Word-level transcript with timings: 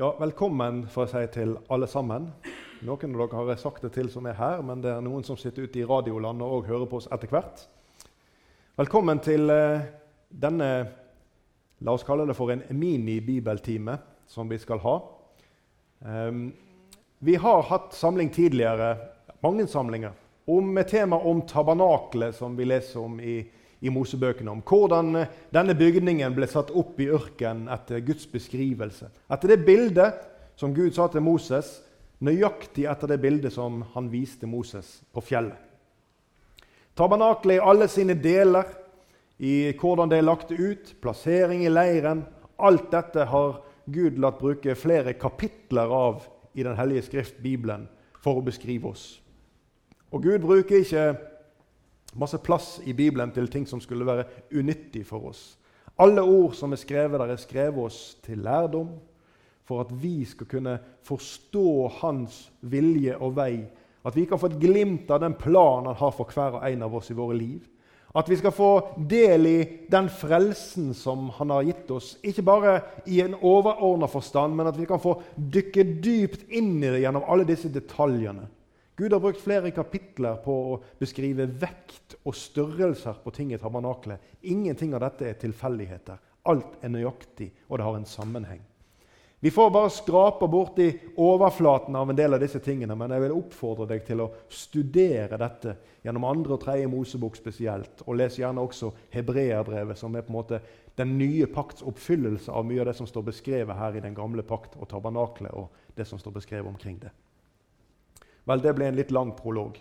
Ja, 0.00 0.12
velkommen 0.14 0.84
får 0.86 1.08
jeg 1.08 1.10
si 1.10 1.30
til 1.40 1.52
alle 1.74 1.88
sammen. 1.90 2.28
Noen 2.86 3.14
av 3.16 3.18
dere 3.18 3.34
har 3.34 3.48
jeg 3.50 3.58
sagt 3.64 3.82
det 3.82 3.88
til 3.96 4.06
som 4.12 4.28
er 4.30 4.36
her, 4.38 4.60
men 4.62 4.78
det 4.78 4.92
er 4.92 5.00
noen 5.02 5.24
som 5.26 5.34
sitter 5.34 5.64
ute 5.66 5.80
i 5.80 5.86
radiolandet 5.90 6.46
og 6.46 6.68
hører 6.68 6.86
på 6.86 7.00
oss 7.00 7.08
etter 7.10 7.32
hvert. 7.32 7.64
Velkommen 8.78 9.18
til 9.26 9.50
eh, 9.50 9.88
denne 10.30 10.68
la 11.82 11.96
oss 11.96 12.06
kalle 12.06 12.28
det 12.30 12.36
for 12.38 12.54
en 12.54 12.62
mini-bibeltime 12.78 13.96
som 14.30 14.46
vi 14.46 14.60
skal 14.62 14.78
ha. 14.86 14.94
Um, 16.06 16.44
vi 17.18 17.34
har 17.34 17.66
hatt 17.66 17.90
samling 17.98 18.30
tidligere, 18.30 18.94
mange 19.42 19.66
samlinger, 19.66 20.14
om 20.46 20.78
et 20.78 20.94
tema 20.94 21.18
om 21.18 21.42
tabernaklet, 21.42 22.38
som 22.38 22.54
vi 22.54 22.70
leser 22.70 23.02
om 23.02 23.18
i 23.18 23.40
i 23.80 23.92
Mosebøkene 23.92 24.50
om 24.50 24.62
hvordan 24.66 25.20
eh, 25.20 25.30
denne 25.54 25.76
bygningen 25.78 26.34
ble 26.34 26.48
satt 26.50 26.72
opp 26.74 26.98
i 27.00 27.10
ørkenen 27.14 27.70
etter 27.72 28.02
Guds 28.06 28.26
beskrivelse. 28.30 29.10
Etter 29.30 29.54
det 29.54 29.64
bildet 29.66 30.24
som 30.58 30.74
Gud 30.74 30.96
sa 30.96 31.06
til 31.12 31.22
Moses, 31.22 31.78
nøyaktig 32.24 32.88
etter 32.90 33.12
det 33.12 33.20
bildet 33.22 33.54
som 33.54 33.84
han 33.94 34.10
viste 34.10 34.48
Moses 34.50 34.98
på 35.14 35.22
fjellet. 35.22 35.56
Tabernaklet 36.98 37.60
i 37.60 37.62
alle 37.62 37.86
sine 37.86 38.16
deler, 38.18 38.66
i 39.38 39.70
hvordan 39.78 40.10
det 40.10 40.18
er 40.18 40.26
lagt 40.26 40.50
ut, 40.50 40.96
plassering 40.98 41.62
i 41.62 41.70
leiren 41.70 42.24
Alt 42.58 42.88
dette 42.90 43.22
har 43.30 43.60
Gud 43.86 44.16
latt 44.18 44.40
bruke 44.40 44.74
flere 44.74 45.12
kapitler 45.14 45.92
av 45.94 46.24
i 46.58 46.64
Den 46.66 46.74
hellige 46.74 47.04
skrift, 47.06 47.36
Bibelen, 47.38 47.86
for 48.18 48.40
å 48.40 48.42
beskrive 48.42 48.90
oss. 48.90 49.20
Og 50.10 50.24
Gud 50.24 50.42
bruker 50.42 50.82
ikke 50.82 51.04
Masse 52.16 52.38
plass 52.38 52.78
i 52.84 52.92
Bibelen 52.92 53.30
til 53.34 53.48
ting 53.52 53.66
som 53.68 53.80
skulle 53.80 54.06
være 54.06 54.24
unyttig 54.56 55.04
for 55.06 55.28
oss. 55.28 55.58
Alle 55.98 56.22
ord 56.22 56.54
som 56.54 56.72
er 56.72 56.80
skrevet 56.80 57.18
der, 57.20 57.32
er 57.32 57.40
skrevet 57.42 57.84
oss 57.84 58.16
til 58.24 58.38
lærdom, 58.38 58.92
for 59.66 59.82
at 59.82 59.90
vi 60.02 60.24
skal 60.24 60.46
kunne 60.48 60.78
forstå 61.04 61.88
Hans 62.00 62.46
vilje 62.60 63.16
og 63.16 63.34
vei. 63.36 63.66
At 64.06 64.16
vi 64.16 64.24
kan 64.24 64.38
få 64.40 64.48
et 64.48 64.60
glimt 64.62 65.10
av 65.10 65.20
den 65.20 65.34
planen 65.36 65.90
han 65.90 65.98
har 65.98 66.14
for 66.14 66.30
hver 66.32 66.60
og 66.60 66.64
en 66.64 66.86
av 66.86 66.94
oss 66.94 67.10
i 67.10 67.18
våre 67.18 67.36
liv. 67.36 67.66
At 68.16 68.30
vi 68.30 68.38
skal 68.40 68.54
få 68.56 68.70
del 69.10 69.46
i 69.46 69.58
den 69.90 70.08
frelsen 70.08 70.94
som 70.96 71.28
han 71.36 71.50
har 71.52 71.66
gitt 71.66 71.90
oss. 71.92 72.14
Ikke 72.24 72.46
bare 72.46 72.78
i 73.06 73.20
en 73.20 73.36
overordna 73.36 74.08
forstand, 74.08 74.56
men 74.56 74.70
at 74.70 74.78
vi 74.78 74.86
kan 74.88 75.02
få 75.02 75.18
dykke 75.36 75.84
dypt 76.00 76.46
inn 76.48 76.78
i 76.78 76.88
det 76.88 77.02
gjennom 77.02 77.26
alle 77.28 77.44
disse 77.48 77.68
detaljene. 77.72 78.46
Gud 78.98 79.12
har 79.12 79.20
brukt 79.20 79.40
flere 79.40 79.70
kapitler 79.70 80.40
på 80.42 80.54
å 80.72 80.78
beskrive 80.98 81.44
vekt 81.46 82.16
og 82.26 82.34
størrelser 82.34 83.20
på 83.22 83.30
ting 83.30 83.52
i 83.54 83.58
tabernakelet. 83.62 84.18
Ingenting 84.50 84.96
av 84.98 85.04
dette 85.04 85.28
er 85.28 85.36
tilfeldigheter. 85.38 86.18
Alt 86.50 86.80
er 86.82 86.90
nøyaktig, 86.90 87.52
og 87.68 87.78
det 87.78 87.86
har 87.86 87.98
en 88.00 88.08
sammenheng. 88.10 88.64
Vi 89.38 89.52
får 89.54 89.70
bare 89.70 89.92
skrape 89.94 90.48
borti 90.50 90.88
overflaten 91.14 91.94
av 91.94 92.10
en 92.10 92.18
del 92.18 92.34
av 92.34 92.42
disse 92.42 92.58
tingene, 92.58 92.96
men 92.98 93.14
jeg 93.14 93.22
vil 93.22 93.36
oppfordre 93.36 93.86
deg 93.92 94.02
til 94.08 94.24
å 94.24 94.32
studere 94.50 95.38
dette 95.38 95.76
gjennom 96.02 96.26
andre 96.26 96.56
og 96.56 96.64
tredje 96.64 96.90
Mosebok 96.90 97.38
spesielt. 97.38 98.02
Og 98.08 98.18
les 98.18 98.40
gjerne 98.40 98.66
også 98.66 98.90
Hebreerbrevet, 99.14 99.94
som 100.02 100.18
er 100.18 100.26
på 100.26 100.34
en 100.34 100.40
måte 100.40 100.62
den 100.98 101.14
nye 101.20 101.46
pakts 101.54 101.86
oppfyllelse 101.86 102.50
av 102.50 102.66
mye 102.66 102.82
av 102.82 102.90
det 102.90 102.98
som 102.98 103.06
står 103.06 103.30
beskrevet 103.30 103.78
her 103.78 103.94
i 103.94 104.02
den 104.02 104.18
gamle 104.18 104.42
pakt 104.42 104.74
og 104.74 104.90
tabernaklet, 104.90 105.54
og 105.54 105.94
det 105.94 106.10
som 106.10 106.18
står 106.18 106.40
beskrevet 106.40 106.74
omkring 106.74 106.98
det. 107.06 107.14
Vel, 108.48 108.64
det 108.64 108.74
ble 108.76 108.88
en 108.88 108.96
litt 108.96 109.12
lang 109.12 109.34
prolog. 109.36 109.76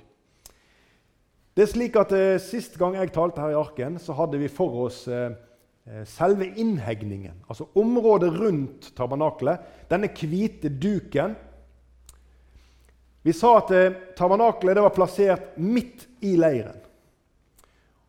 Det 1.57 1.63
er 1.65 1.71
slik 1.71 1.95
at 1.97 2.11
eh, 2.13 2.37
Sist 2.43 2.75
gang 2.77 2.97
jeg 2.99 3.13
talte 3.15 3.41
her 3.41 3.55
i 3.55 3.57
Arken, 3.57 3.95
så 4.01 4.15
hadde 4.17 4.39
vi 4.41 4.51
for 4.51 4.83
oss 4.85 5.05
eh, 5.07 5.31
eh 5.87 6.03
selve 6.05 6.45
innhegningen. 6.45 7.45
Altså 7.47 7.69
området 7.79 8.33
rundt 8.35 8.91
tabernaklet. 8.97 9.63
Denne 9.89 10.11
hvite 10.11 10.69
duken. 10.69 11.35
Vi 13.23 13.33
sa 13.33 13.57
at 13.61 13.71
eh, 13.71 13.95
tabernaklet 14.19 14.83
var 14.83 14.93
plassert 14.95 15.55
midt 15.57 16.05
i 16.21 16.35
leiren. 16.37 16.83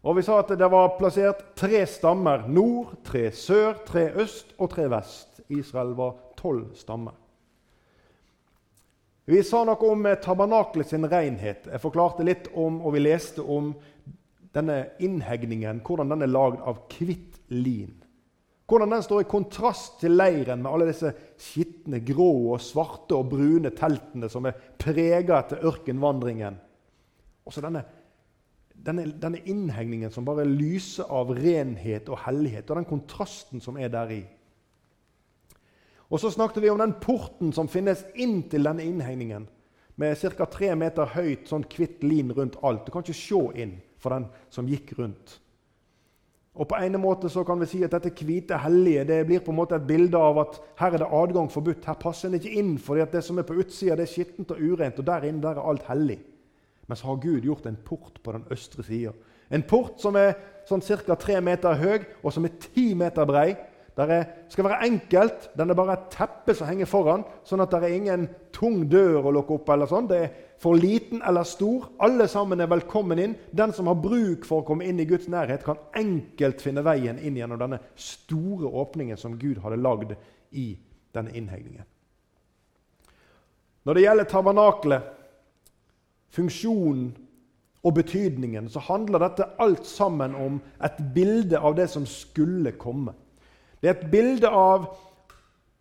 Og 0.02 0.18
vi 0.18 0.22
sa 0.22 0.38
at 0.42 0.52
det 0.58 0.68
var 0.70 0.92
plassert 0.98 1.40
tre 1.58 1.80
stammer 1.90 2.44
nord, 2.46 2.98
tre 3.04 3.30
sør, 3.34 3.80
tre 3.86 4.10
øst 4.22 4.52
og 4.58 4.70
tre 4.74 4.86
vest. 4.92 5.40
Israel 5.48 5.96
var 5.98 6.14
tolv 6.38 6.74
stammer. 6.78 7.16
Vi 9.28 9.42
sa 9.44 9.60
noe 9.68 9.90
om 9.92 10.06
eh, 10.08 10.16
tabernaklet 10.24 10.88
sin 10.88 11.04
renhet. 11.04 11.66
Jeg 11.68 11.82
forklarte 11.82 12.24
litt 12.24 12.46
om, 12.56 12.78
og 12.80 12.94
vi 12.94 13.02
leste 13.04 13.44
om 13.44 13.74
denne 14.56 14.78
innhegningen, 15.04 15.82
hvordan 15.84 16.14
den 16.14 16.24
er 16.24 16.30
lagd 16.32 16.62
av 16.64 16.78
hvitt 16.94 17.36
lin. 17.52 17.92
Hvordan 18.68 18.94
den 18.94 19.04
står 19.04 19.26
i 19.26 19.28
kontrast 19.28 19.98
til 20.00 20.16
leiren 20.16 20.62
med 20.64 20.70
alle 20.70 20.88
disse 20.88 21.12
skitne, 21.40 22.00
grå, 22.08 22.30
og 22.54 22.64
svarte 22.64 23.18
og 23.18 23.28
brune 23.34 23.74
teltene 23.76 24.32
som 24.32 24.48
er 24.48 24.56
prega 24.80 25.42
etter 25.42 25.60
ørkenvandringen. 25.74 26.56
Og 27.44 27.52
så 27.52 27.64
denne, 27.64 27.84
denne, 28.72 29.10
denne 29.20 29.44
innhegningen 29.44 30.12
som 30.12 30.24
bare 30.24 30.48
lyser 30.48 31.08
av 31.12 31.36
renhet 31.36 32.08
og 32.08 32.24
hellighet, 32.24 32.64
og 32.68 32.80
den 32.80 32.88
kontrasten 32.88 33.60
som 33.64 33.76
er 33.76 33.92
deri. 33.92 34.22
Og 36.08 36.20
så 36.20 36.30
snakket 36.32 36.62
vi 36.64 36.70
om 36.72 36.80
den 36.80 36.96
porten 37.02 37.52
som 37.52 37.68
finnes 37.68 38.04
inn 38.16 38.42
til 38.48 38.64
denne 38.64 38.84
innhegningen. 38.86 39.44
Med 39.98 40.16
ca. 40.16 40.46
tre 40.46 40.72
meter 40.78 41.10
høyt 41.16 41.50
sånn 41.50 41.66
hvitt 41.68 42.04
lin 42.06 42.32
rundt 42.32 42.56
alt. 42.62 42.86
Du 42.86 42.92
kan 42.94 43.04
ikke 43.04 43.18
se 43.18 43.42
inn 43.60 43.76
for 43.98 44.14
den 44.14 44.28
som 44.54 44.68
gikk 44.70 44.94
rundt. 44.98 45.40
Og 46.58 46.66
på 46.66 46.78
en 46.80 46.96
måte 46.98 47.28
så 47.30 47.44
kan 47.46 47.60
vi 47.60 47.68
si 47.70 47.84
at 47.86 47.92
Dette 47.94 48.10
hvite 48.10 48.56
hellige 48.58 49.04
det 49.06 49.18
blir 49.28 49.42
på 49.44 49.52
en 49.52 49.58
måte 49.60 49.76
et 49.78 49.86
bilde 49.86 50.18
av 50.18 50.40
at 50.42 50.56
her 50.80 50.96
er 50.96 51.04
det 51.04 51.10
adgang 51.20 51.50
forbudt. 51.52 51.86
Her 51.86 51.98
passer 52.00 52.28
en 52.28 52.38
ikke 52.38 52.56
inn, 52.58 52.72
at 52.78 53.14
det 53.14 53.22
som 53.22 53.38
er 53.38 53.46
på 53.46 53.58
utsida, 53.60 53.94
er 53.94 54.10
skittent 54.10 54.50
og 54.54 54.58
urent. 54.58 54.98
Og 54.98 55.06
der 55.06 55.28
inne 55.28 55.42
der 55.42 55.60
er 55.60 55.68
alt 55.70 55.86
hellig. 55.86 56.18
Men 56.88 56.96
så 56.96 57.06
har 57.06 57.20
Gud 57.22 57.44
gjort 57.44 57.66
en 57.66 57.78
port 57.84 58.18
på 58.22 58.32
den 58.32 58.46
østre 58.50 58.82
sida. 58.82 59.12
En 59.50 59.62
port 59.62 60.00
som 60.00 60.16
er 60.16 60.34
sånn 60.68 60.82
ca. 60.82 61.14
tre 61.14 61.40
meter 61.40 61.78
høy, 61.78 62.04
og 62.22 62.32
som 62.32 62.44
er 62.44 62.56
ti 62.58 62.94
meter 62.94 63.28
brei. 63.28 63.56
Det 63.98 64.18
skal 64.48 64.64
være 64.64 64.86
enkelt. 64.86 65.48
Den 65.58 65.70
er 65.70 65.74
bare 65.74 65.96
et 65.96 66.10
teppe 66.14 66.54
som 66.54 66.68
henger 66.68 66.86
foran, 66.86 67.24
sånn 67.42 67.64
at 67.64 67.72
det 67.74 67.80
er 67.82 67.96
ingen 67.96 68.28
tung 68.54 68.84
dør 68.90 69.26
å 69.26 69.32
lukke 69.34 69.56
opp. 69.56 69.68
eller 69.74 69.90
sånn. 69.90 70.06
Det 70.06 70.18
er 70.22 70.30
for 70.62 70.78
liten 70.78 71.22
eller 71.26 71.42
stor. 71.42 71.88
Alle 71.98 72.28
sammen 72.28 72.60
er 72.60 72.70
velkommen 72.70 73.18
inn. 73.18 73.36
Den 73.50 73.72
som 73.72 73.90
har 73.90 73.98
bruk 73.98 74.46
for 74.46 74.62
å 74.62 74.66
komme 74.66 74.86
inn 74.86 75.00
i 75.00 75.06
Guds 75.08 75.26
nærhet, 75.28 75.64
kan 75.64 75.82
enkelt 75.94 76.62
finne 76.62 76.84
veien 76.86 77.18
inn 77.18 77.36
gjennom 77.36 77.58
denne 77.58 77.80
store 77.96 78.70
åpningen 78.70 79.18
som 79.18 79.38
Gud 79.38 79.58
hadde 79.58 79.82
lagd 79.82 80.14
i 80.52 80.78
denne 81.14 81.34
innhegningen. 81.34 81.84
Når 83.82 83.94
det 83.94 84.02
gjelder 84.02 84.24
tabernakelet, 84.30 85.14
funksjonen 86.30 87.16
og 87.82 87.94
betydningen, 87.94 88.68
så 88.68 88.82
handler 88.84 89.26
dette 89.26 89.46
alt 89.58 89.86
sammen 89.86 90.34
om 90.36 90.60
et 90.84 90.98
bilde 91.14 91.58
av 91.58 91.74
det 91.74 91.88
som 91.90 92.06
skulle 92.06 92.76
komme. 92.78 93.14
Det 93.80 93.90
er 93.90 93.96
et 93.96 94.10
bilde 94.10 94.48
av, 94.50 94.88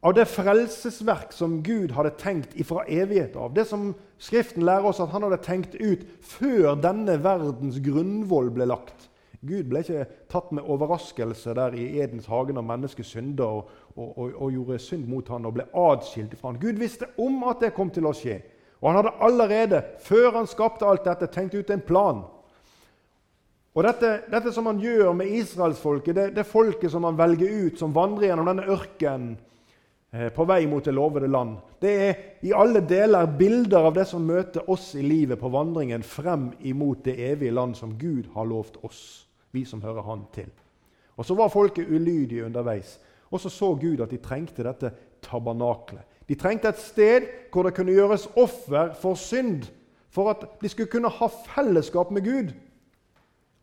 av 0.05 0.13
det 0.17 0.27
frelsesverk 0.29 1.31
som 1.33 1.61
Gud 1.65 1.95
hadde 1.97 2.15
tenkt 2.21 2.53
ifra 2.59 2.85
evighet 2.85 3.35
av. 3.35 3.53
Det 3.55 3.65
som 3.69 3.93
Skriften 4.17 4.65
lærer 4.65 4.89
oss 4.89 4.99
at 4.99 5.11
han 5.13 5.27
hadde 5.27 5.37
tenkt 5.45 5.75
ut 5.77 6.01
før 6.25 6.73
denne 6.81 7.19
verdens 7.21 7.77
grunnvoll 7.85 8.49
ble 8.53 8.65
lagt. 8.65 9.09
Gud 9.45 9.67
ble 9.69 9.83
ikke 9.83 10.07
tatt 10.31 10.49
med 10.55 10.65
overraskelse 10.65 11.53
der 11.53 11.75
i 11.77 11.99
Edens 12.01 12.25
hage 12.25 12.55
når 12.57 12.65
mennesket 12.65 13.05
synda 13.05 13.45
og, 13.45 13.67
og, 13.93 14.07
og, 14.17 14.31
og, 14.31 14.47
gjorde 14.55 14.79
synd 14.81 15.05
mot 15.05 15.29
han 15.29 15.45
og 15.45 15.53
ble 15.59 15.67
adskilt 15.77 16.33
fra 16.39 16.49
han. 16.49 16.61
Gud 16.61 16.81
visste 16.81 17.11
om 17.21 17.43
at 17.45 17.61
det 17.61 17.75
kom 17.77 17.93
til 17.93 18.09
å 18.09 18.15
skje. 18.17 18.39
Og 18.81 18.89
han 18.89 18.99
hadde 18.99 19.13
allerede, 19.25 19.83
før 20.05 20.31
han 20.39 20.49
skapte 20.49 20.85
alt 20.85 21.05
dette, 21.05 21.29
tenkt 21.33 21.53
ut 21.53 21.69
en 21.73 21.85
plan 21.85 22.25
og 23.77 23.83
dette, 23.85 24.09
dette, 24.25 24.49
som 24.49 24.65
han 24.65 24.79
gjør 24.81 25.11
med 25.13 25.29
israelsfolket, 25.37 26.15
det, 26.17 26.23
det 26.33 26.47
folket 26.49 26.89
som 26.89 27.03
han 27.05 27.17
velger 27.19 27.51
ut, 27.67 27.75
som 27.77 27.93
vandrer 27.93 28.31
gjennom 28.31 28.49
denne 28.49 28.65
ørkenen 28.73 29.35
eh, 30.09 30.31
på 30.33 30.47
vei 30.49 30.63
mot 30.65 30.81
det 30.81 30.95
lovede 30.97 31.29
land, 31.29 31.59
det 31.77 31.91
er 32.07 32.23
i 32.41 32.55
alle 32.57 32.81
deler 32.89 33.29
bilder 33.37 33.85
av 33.91 33.93
det 33.99 34.07
som 34.09 34.25
møter 34.25 34.65
oss 34.73 34.95
i 34.97 35.05
livet 35.05 35.37
på 35.37 35.53
vandringen 35.53 36.01
frem 36.01 36.49
imot 36.65 37.05
det 37.05 37.19
evige 37.29 37.53
land 37.53 37.77
som 37.77 37.93
Gud 38.01 38.31
har 38.33 38.49
lovt 38.49 38.81
oss, 38.81 39.27
vi 39.53 39.61
som 39.61 39.85
hører 39.85 40.09
Han 40.09 40.25
til. 40.33 40.49
Og 41.13 41.25
Så 41.25 41.37
var 41.37 41.53
folket 41.53 41.85
ulydige 41.89 42.45
underveis. 42.45 42.97
Og 43.29 43.39
så 43.39 43.49
så 43.49 43.75
Gud 43.75 44.01
at 44.01 44.09
de 44.09 44.17
trengte 44.17 44.63
dette 44.65 44.91
tabernaklet. 45.21 46.01
De 46.27 46.35
trengte 46.35 46.67
et 46.69 46.81
sted 46.81 47.29
hvor 47.53 47.63
det 47.63 47.75
kunne 47.77 47.93
gjøres 47.93 48.29
offer 48.35 48.93
for 48.97 49.13
synd, 49.13 49.69
for 50.09 50.31
at 50.33 50.45
de 50.61 50.69
skulle 50.69 50.89
kunne 50.89 51.13
ha 51.13 51.27
fellesskap 51.27 52.09
med 52.11 52.25
Gud 52.25 52.55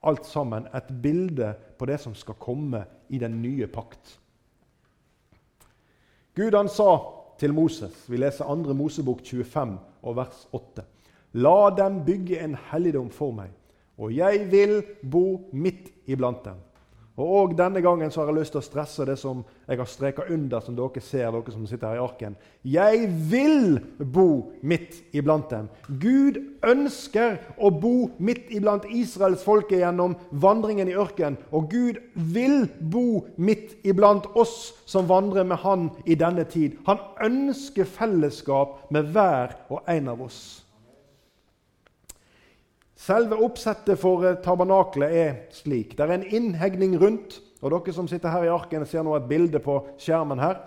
alt 0.05 0.27
sammen 0.27 0.69
et 0.75 0.91
bilde 1.03 1.55
på 1.79 1.89
det 1.89 1.99
som 2.03 2.15
skal 2.15 2.39
komme 2.41 2.85
i 3.09 3.19
den 3.19 3.41
nye 3.43 3.67
pakt. 3.67 4.19
Gud 6.35 6.55
han 6.55 6.69
sa 6.69 6.91
til 7.39 7.55
Moses, 7.55 8.05
vi 8.11 8.19
leser 8.19 8.47
2. 8.47 8.75
Mosebok 8.75 9.23
25 9.25 9.79
og 10.03 10.17
vers 10.17 10.47
8.: 10.53 10.85
La 11.33 11.71
dem 11.77 12.05
bygge 12.07 12.41
en 12.43 12.57
helligdom 12.71 13.11
for 13.11 13.35
meg, 13.35 13.51
og 13.99 14.15
jeg 14.15 14.47
vil 14.51 14.83
bo 15.03 15.51
midt 15.53 15.93
iblant 16.07 16.45
dem. 16.45 16.59
Og 17.15 17.53
denne 17.55 17.79
gangen 17.79 18.11
så 18.11 18.21
har 18.21 18.33
jeg 18.33 18.41
lyst 18.41 18.57
til 18.57 18.59
å 18.59 18.67
stresse 18.67 19.05
det 19.07 19.15
som 19.21 19.45
jeg 19.69 19.79
har 19.79 19.87
streka 19.87 20.25
under, 20.35 20.59
som 20.61 20.75
dere 20.75 21.03
ser, 21.05 21.29
dere 21.31 21.55
som 21.55 21.67
sitter 21.71 21.93
her 21.93 22.01
i 22.01 22.03
arken. 22.03 22.35
Jeg 22.67 23.07
vil 23.31 23.79
bo 24.03 24.51
midt 24.67 24.99
iblant 25.15 25.47
dem. 25.53 25.69
Gud 25.87 26.41
ønsker 26.67 27.39
å 27.55 27.71
bo 27.71 28.11
midt 28.19 28.51
iblant 28.51 28.89
Israels 28.91 29.47
folke 29.47 29.79
gjennom 29.79 30.17
vandringen 30.33 30.91
i 30.91 30.99
ørkenen. 30.99 31.39
Og 31.55 31.71
Gud 31.71 32.03
vil 32.35 32.67
bo 32.81 33.23
midt 33.39 33.79
iblant 33.87 34.27
oss 34.35 34.73
som 34.91 35.07
vandrer 35.07 35.47
med 35.47 35.63
Han 35.63 35.93
i 36.07 36.19
denne 36.19 36.49
tid. 36.51 36.81
Han 36.91 36.99
ønsker 37.23 37.87
fellesskap 37.87 38.91
med 38.91 39.15
hver 39.15 39.55
og 39.71 39.87
en 39.87 40.11
av 40.11 40.27
oss. 40.27 40.64
Selve 43.05 43.37
oppsettet 43.45 43.99
for 44.01 44.25
eh, 44.25 44.39
tabernaklet 44.41 45.13
er 45.13 45.33
slik. 45.53 45.93
Det 45.97 46.07
er 46.07 46.15
en 46.15 46.25
innhegning 46.25 46.95
rundt. 47.01 47.41
og 47.61 47.73
Dere 47.73 47.93
som 47.93 48.09
sitter 48.09 48.33
her 48.33 48.47
i 48.47 48.53
arken, 48.53 48.87
ser 48.89 49.05
nå 49.05 49.17
et 49.19 49.29
bilde 49.29 49.61
på 49.61 49.77
skjermen 50.01 50.41
her. 50.41 50.63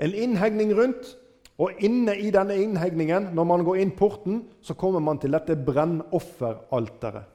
En 0.00 0.14
innhegning 0.16 0.72
rundt, 0.76 1.10
og 1.60 1.76
inne 1.84 2.14
i 2.16 2.30
denne 2.32 2.56
innhegningen, 2.56 3.28
når 3.36 3.44
man 3.44 3.64
går 3.66 3.82
inn 3.82 3.92
porten, 3.96 4.40
så 4.64 4.74
kommer 4.74 5.04
man 5.04 5.20
til 5.20 5.36
dette 5.36 5.58
brennofferalteret. 5.66 7.28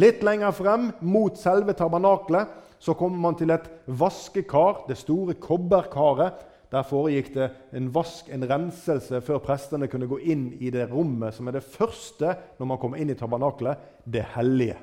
Litt 0.00 0.24
lenger 0.26 0.56
frem, 0.56 0.88
mot 1.06 1.36
selve 1.38 1.76
tabernaklet, 1.76 2.48
så 2.82 2.96
kommer 2.98 3.20
man 3.28 3.36
til 3.38 3.52
et 3.54 3.68
vaskekar, 3.86 4.86
det 4.88 4.96
store 4.98 5.36
kobberkaret, 5.38 6.40
der 6.74 6.86
foregikk 6.86 7.30
det 7.34 7.50
en 7.78 7.90
vask, 7.94 8.28
en 8.34 8.46
renselse, 8.50 9.20
før 9.22 9.38
prestene 9.44 9.86
kunne 9.90 10.08
gå 10.10 10.18
inn 10.32 10.48
i 10.58 10.72
det 10.74 10.88
rommet 10.90 11.36
som 11.36 11.46
er 11.48 11.58
det 11.58 11.66
første 11.66 12.34
når 12.58 12.70
man 12.70 12.80
kommer 12.82 12.98
inn 12.98 13.12
i 13.14 13.18
tabernaklet, 13.18 13.78
det 14.04 14.24
hellige. 14.34 14.76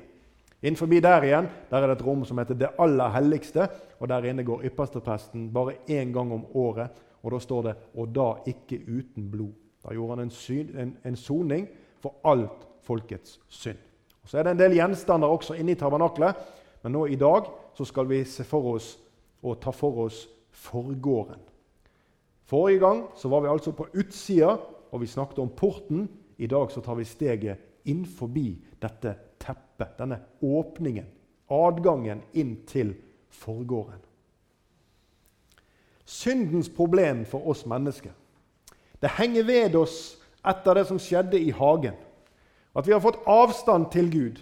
Innenfor 0.62 0.86
der 0.86 1.24
igjen 1.26 1.48
der 1.70 1.82
er 1.82 1.90
det 1.90 1.98
et 1.98 2.06
rom 2.06 2.24
som 2.24 2.38
heter 2.38 2.54
Det 2.54 2.70
aller 2.78 3.10
helligste. 3.10 3.68
og 4.00 4.08
Der 4.08 4.24
inne 4.24 4.44
går 4.44 4.64
ypperstepresten 4.64 5.52
bare 5.52 5.74
én 5.88 6.12
gang 6.12 6.32
om 6.32 6.46
året. 6.54 6.90
og 7.22 7.32
Da 7.32 7.38
står 7.38 7.62
det 7.62 7.76
'og 7.94 8.14
da 8.14 8.34
ikke 8.46 8.80
uten 8.88 9.30
blod'. 9.30 9.54
Da 9.84 9.94
gjorde 9.94 10.16
han 10.16 10.20
en, 10.20 10.30
syn, 10.30 10.78
en, 10.78 10.96
en 11.04 11.16
soning 11.16 11.68
for 12.00 12.14
alt 12.24 12.66
folkets 12.82 13.40
synd. 13.48 13.78
Og 14.22 14.28
Så 14.28 14.38
er 14.38 14.42
det 14.42 14.50
en 14.50 14.58
del 14.58 14.74
gjenstander 14.74 15.28
også 15.28 15.54
inne 15.54 15.72
i 15.72 15.74
tabernaklet, 15.74 16.34
men 16.82 16.92
nå 16.92 17.06
i 17.06 17.16
dag 17.16 17.44
så 17.74 17.84
skal 17.84 18.08
vi 18.08 18.24
se 18.24 18.44
for 18.44 18.74
oss 18.74 18.98
og 19.42 19.60
ta 19.60 19.70
for 19.70 19.98
oss 19.98 20.28
forgården. 20.50 21.51
Forrige 22.52 22.82
gang 22.82 23.06
så 23.16 23.30
var 23.32 23.40
vi 23.40 23.48
altså 23.48 23.72
på 23.72 23.86
utsida, 23.96 24.58
og 24.92 25.00
vi 25.00 25.06
snakket 25.08 25.38
om 25.40 25.48
porten. 25.56 26.08
I 26.36 26.46
dag 26.46 26.70
så 26.70 26.82
tar 26.84 26.98
vi 26.98 27.08
steget 27.08 27.88
inn 27.88 28.04
forbi 28.04 28.58
dette 28.82 29.14
teppet, 29.40 29.94
denne 29.96 30.18
åpningen, 30.44 31.06
adgangen 31.48 32.20
inn 32.36 32.58
til 32.68 32.92
forgården. 33.32 34.02
Syndens 36.04 36.68
problem 36.68 37.24
for 37.24 37.48
oss 37.48 37.64
mennesker 37.66 38.12
det 39.02 39.16
henger 39.18 39.42
ved 39.42 39.74
oss 39.74 39.96
etter 40.46 40.78
det 40.78 40.84
som 40.86 40.98
skjedde 41.02 41.40
i 41.40 41.50
hagen. 41.50 41.96
At 42.76 42.86
vi 42.86 42.94
har 42.94 43.02
fått 43.02 43.18
avstand 43.26 43.88
til 43.90 44.10
Gud. 44.12 44.38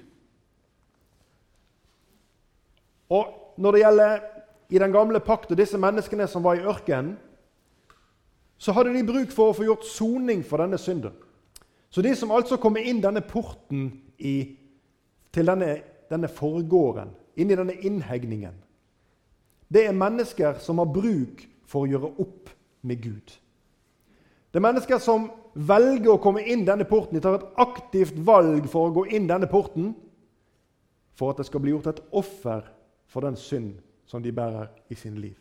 Og 3.09 3.55
når 3.57 3.73
det 3.73 3.81
gjelder 3.81 4.21
i 4.69 4.83
den 4.83 4.93
gamle 4.93 5.23
pakt 5.25 5.51
og 5.51 5.59
disse 5.59 5.81
menneskene 5.81 6.29
som 6.29 6.45
var 6.45 6.61
i 6.61 6.67
ørkenen, 6.69 7.17
så 8.61 8.75
hadde 8.77 8.93
de 8.93 9.07
bruk 9.09 9.33
for 9.33 9.51
å 9.51 9.57
få 9.57 9.65
gjort 9.65 9.87
soning 9.89 10.43
for 10.45 10.61
denne 10.61 10.79
synden. 10.79 11.15
Så 11.91 12.05
de 12.05 12.13
som 12.15 12.31
altså 12.35 12.59
kommer 12.61 12.85
inn 12.87 13.01
denne 13.03 13.23
porten 13.25 13.89
i, 14.19 14.35
til 15.33 15.49
denne, 15.49 15.79
denne 16.13 16.29
forgården, 16.29 17.15
inn 17.41 17.51
i 17.51 17.57
denne 17.57 17.79
innhegningen, 17.81 18.59
det 19.71 19.87
er 19.87 19.97
mennesker 19.97 20.59
som 20.61 20.83
har 20.83 20.91
bruk 20.93 21.47
for 21.71 21.87
å 21.87 21.91
gjøre 21.91 22.13
opp 22.21 22.53
med 22.87 23.01
Gud. 23.03 23.33
Det 24.51 24.59
er 24.59 24.67
mennesker 24.67 25.01
som 25.03 25.29
velger 25.55 26.17
å 26.17 26.23
komme 26.23 26.43
inn 26.43 26.67
denne 26.67 26.87
porten. 26.91 27.17
De 27.17 27.23
tar 27.23 27.39
et 27.39 27.61
aktivt 27.63 28.19
valg 28.27 28.67
for 28.71 28.89
å 28.89 28.95
gå 28.95 29.07
inn 29.15 29.29
denne 29.31 29.49
porten 29.51 29.95
for 31.17 31.33
at 31.33 31.41
det 31.41 31.47
skal 31.47 31.63
bli 31.63 31.73
gjort 31.75 31.93
et 31.93 32.03
offer 32.19 32.67
for 33.11 33.25
den 33.25 33.39
synd 33.39 33.79
som 34.11 34.23
de 34.23 34.35
bærer 34.35 34.69
i 34.91 34.99
sin 34.99 35.19
liv. 35.23 35.39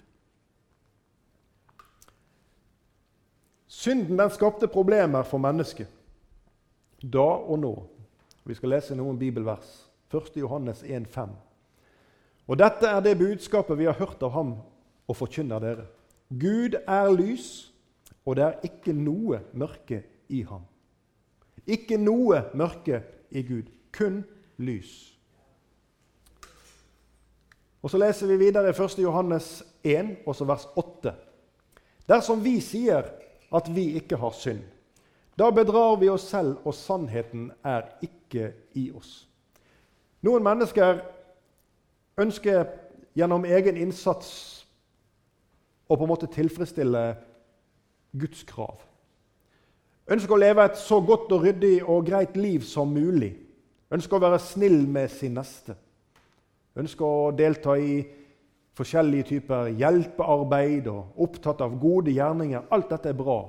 Synden 3.70 4.18
den 4.18 4.32
skapte 4.34 4.68
problemer 4.68 5.24
for 5.24 5.42
mennesket 5.42 5.88
da 7.04 7.22
og 7.22 7.60
nå. 7.60 7.74
Vi 8.44 8.56
skal 8.58 8.74
lese 8.74 8.98
noen 8.98 9.20
bibelvers. 9.20 9.86
1. 10.10 10.40
Johannes 10.42 10.82
1,5. 10.84 11.30
Og 12.50 12.58
dette 12.58 12.90
er 12.90 13.04
det 13.06 13.20
budskapet 13.20 13.78
vi 13.78 13.86
har 13.86 13.98
hørt 14.00 14.24
av 14.26 14.34
ham 14.34 14.56
og 15.08 15.18
forkynner 15.18 15.62
dere. 15.62 15.86
Gud 16.30 16.80
er 16.82 17.12
lys, 17.14 17.70
og 18.26 18.40
det 18.40 18.46
er 18.48 18.66
ikke 18.66 18.94
noe 18.98 19.44
mørke 19.54 20.02
i 20.34 20.42
ham. 20.50 20.66
Ikke 21.70 22.00
noe 22.02 22.42
mørke 22.58 23.04
i 23.30 23.46
Gud, 23.46 23.70
kun 23.94 24.24
lys. 24.58 25.14
Og 27.82 27.90
Så 27.90 27.98
leser 28.02 28.28
vi 28.28 28.38
videre 28.38 28.74
i 28.74 28.76
1. 28.76 29.00
Johannes 29.00 29.64
1, 29.84 30.18
også 30.26 30.46
vers 30.46 30.68
8. 30.76 31.14
Dersom 32.10 32.42
vi 32.44 32.58
sier 32.60 33.06
at 33.56 33.70
vi 33.76 33.94
ikke 34.00 34.20
har 34.22 34.36
synd. 34.36 34.62
Da 35.40 35.50
bedrar 35.56 35.96
vi 36.00 36.10
oss 36.10 36.28
selv, 36.30 36.58
og 36.66 36.76
sannheten 36.76 37.52
er 37.64 37.88
ikke 38.04 38.52
i 38.76 38.90
oss. 38.92 39.24
Noen 40.22 40.44
mennesker 40.44 41.00
ønsker 42.20 42.66
gjennom 43.16 43.46
egen 43.48 43.78
innsats 43.80 44.32
å 45.88 45.96
på 45.96 46.06
en 46.06 46.12
måte 46.12 46.30
tilfredsstille 46.34 47.04
Guds 48.20 48.44
krav. 48.50 48.84
Ønsker 50.10 50.36
å 50.36 50.42
leve 50.42 50.66
et 50.66 50.78
så 50.82 51.00
godt 51.06 51.32
og 51.36 51.46
ryddig 51.46 51.78
og 51.86 52.08
greit 52.10 52.36
liv 52.38 52.66
som 52.66 52.92
mulig. 52.92 53.32
Ønsker 53.94 54.18
å 54.18 54.24
være 54.26 54.42
snill 54.42 54.82
med 54.90 55.10
sin 55.14 55.38
neste. 55.38 55.76
Ønsker 56.78 57.06
å 57.06 57.32
delta 57.38 57.78
i 57.78 58.02
forskjellige 58.80 59.28
typer 59.34 59.74
hjelpearbeid 59.76 60.88
og 60.92 61.20
opptatt 61.26 61.62
av 61.66 61.76
gode 61.82 62.14
gjerninger. 62.16 62.68
Alt 62.72 62.92
dette 62.94 63.12
er 63.12 63.18
bra, 63.18 63.42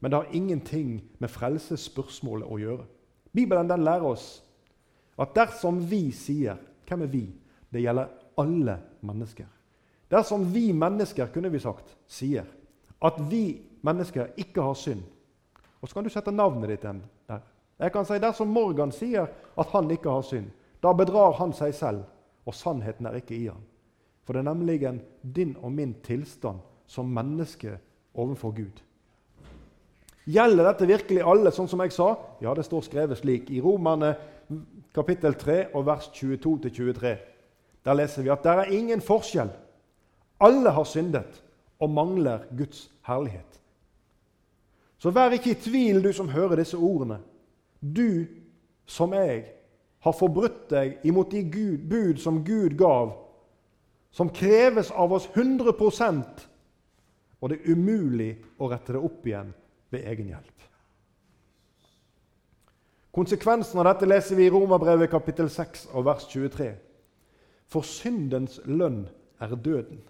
men 0.00 0.12
det 0.12 0.20
har 0.20 0.36
ingenting 0.36 0.98
med 1.18 1.32
frelsesspørsmålet 1.32 2.48
å 2.48 2.58
gjøre. 2.60 2.86
Bibelen 3.32 3.70
den 3.70 3.84
lærer 3.86 4.08
oss 4.10 4.40
at 5.20 5.34
dersom 5.36 5.80
vi 5.90 6.08
sier 6.16 6.58
Hvem 6.90 7.04
er 7.04 7.10
vi? 7.12 7.26
Det 7.70 7.84
gjelder 7.84 8.08
alle 8.42 8.72
mennesker. 9.06 9.46
Dersom 10.10 10.48
vi 10.50 10.72
mennesker 10.74 11.28
kunne 11.30 11.52
vi 11.52 11.60
sagt, 11.62 11.92
sier 12.10 12.48
at 12.98 13.20
vi 13.30 13.60
mennesker 13.86 14.32
ikke 14.42 14.64
har 14.64 14.74
synd 14.74 15.04
Og 15.80 15.88
så 15.88 15.94
kan 15.94 16.04
du 16.04 16.10
sette 16.10 16.34
navnet 16.34 16.72
ditt 16.72 16.82
der. 16.82 17.44
Jeg 17.78 17.92
kan 17.92 18.04
si 18.04 18.18
Dersom 18.20 18.50
Morgan 18.52 18.90
sier 18.92 19.30
at 19.56 19.70
han 19.72 19.90
ikke 19.90 20.10
har 20.10 20.26
synd, 20.26 20.50
da 20.82 20.92
bedrar 20.92 21.38
han 21.38 21.54
seg 21.56 21.72
selv, 21.74 22.02
og 22.44 22.54
sannheten 22.54 23.06
er 23.06 23.16
ikke 23.16 23.38
i 23.38 23.46
ham. 23.46 23.62
For 24.30 24.38
det 24.38 24.46
er 24.46 24.54
nemlig 24.54 25.00
din 25.34 25.56
og 25.58 25.72
min 25.72 25.96
tilstand 26.04 26.60
som 26.86 27.04
menneske 27.04 27.72
overfor 28.14 28.50
Gud. 28.54 28.76
Gjelder 30.24 30.68
dette 30.68 30.86
virkelig 30.86 31.24
alle, 31.26 31.50
sånn 31.50 31.66
som 31.66 31.80
jeg 31.82 31.90
sa? 31.90 32.12
Ja, 32.38 32.52
det 32.54 32.62
står 32.62 32.84
skrevet 32.86 33.18
slik 33.18 33.48
i 33.50 33.58
Romerne 33.58 34.12
kapittel 34.94 35.34
3 35.34 35.56
og 35.74 35.82
vers 35.88 36.06
22-23. 36.14 37.10
Der 37.82 37.96
leser 37.98 38.22
vi 38.22 38.30
at 38.30 38.46
det 38.46 38.52
er 38.52 38.70
ingen 38.76 39.02
forskjell. 39.02 39.50
Alle 40.38 40.74
har 40.76 40.86
syndet 40.86 41.40
og 41.82 41.90
mangler 41.90 42.44
Guds 42.54 42.84
herlighet. 43.08 43.58
Så 45.02 45.10
vær 45.10 45.34
ikke 45.34 45.56
i 45.56 45.58
tvil, 45.64 45.98
du 46.04 46.12
som 46.14 46.30
hører 46.30 46.62
disse 46.62 46.78
ordene. 46.78 47.18
Du 47.82 48.30
som 48.86 49.10
jeg 49.18 49.42
har 50.06 50.14
forbrutt 50.14 50.70
deg 50.70 51.02
imot 51.02 51.34
de 51.34 51.42
Gud, 51.50 51.82
bud 51.90 52.22
som 52.22 52.44
Gud 52.46 52.78
gav 52.78 53.10
som 54.10 54.30
kreves 54.34 54.90
av 54.90 55.12
oss 55.12 55.28
100% 55.34 56.46
og 57.40 57.50
det 57.50 57.60
er 57.60 57.72
umulig 57.72 58.30
å 58.60 58.68
rette 58.70 58.94
det 58.94 59.00
opp 59.00 59.26
igjen 59.26 59.52
ved 59.92 60.06
egen 60.12 60.32
hjelp. 60.34 60.56
Konsekvensen 63.10 63.80
av 63.80 63.88
dette 63.88 64.06
leser 64.06 64.38
vi 64.38 64.46
i 64.46 64.52
Romerbrevet 64.52 65.10
kapittel 65.10 65.48
6 65.50 65.88
og 65.96 66.04
vers 66.06 66.28
23. 66.30 66.70
For 67.70 67.86
syndens 67.86 68.60
lønn 68.66 69.06
er 69.42 69.56
døden. 69.56 70.02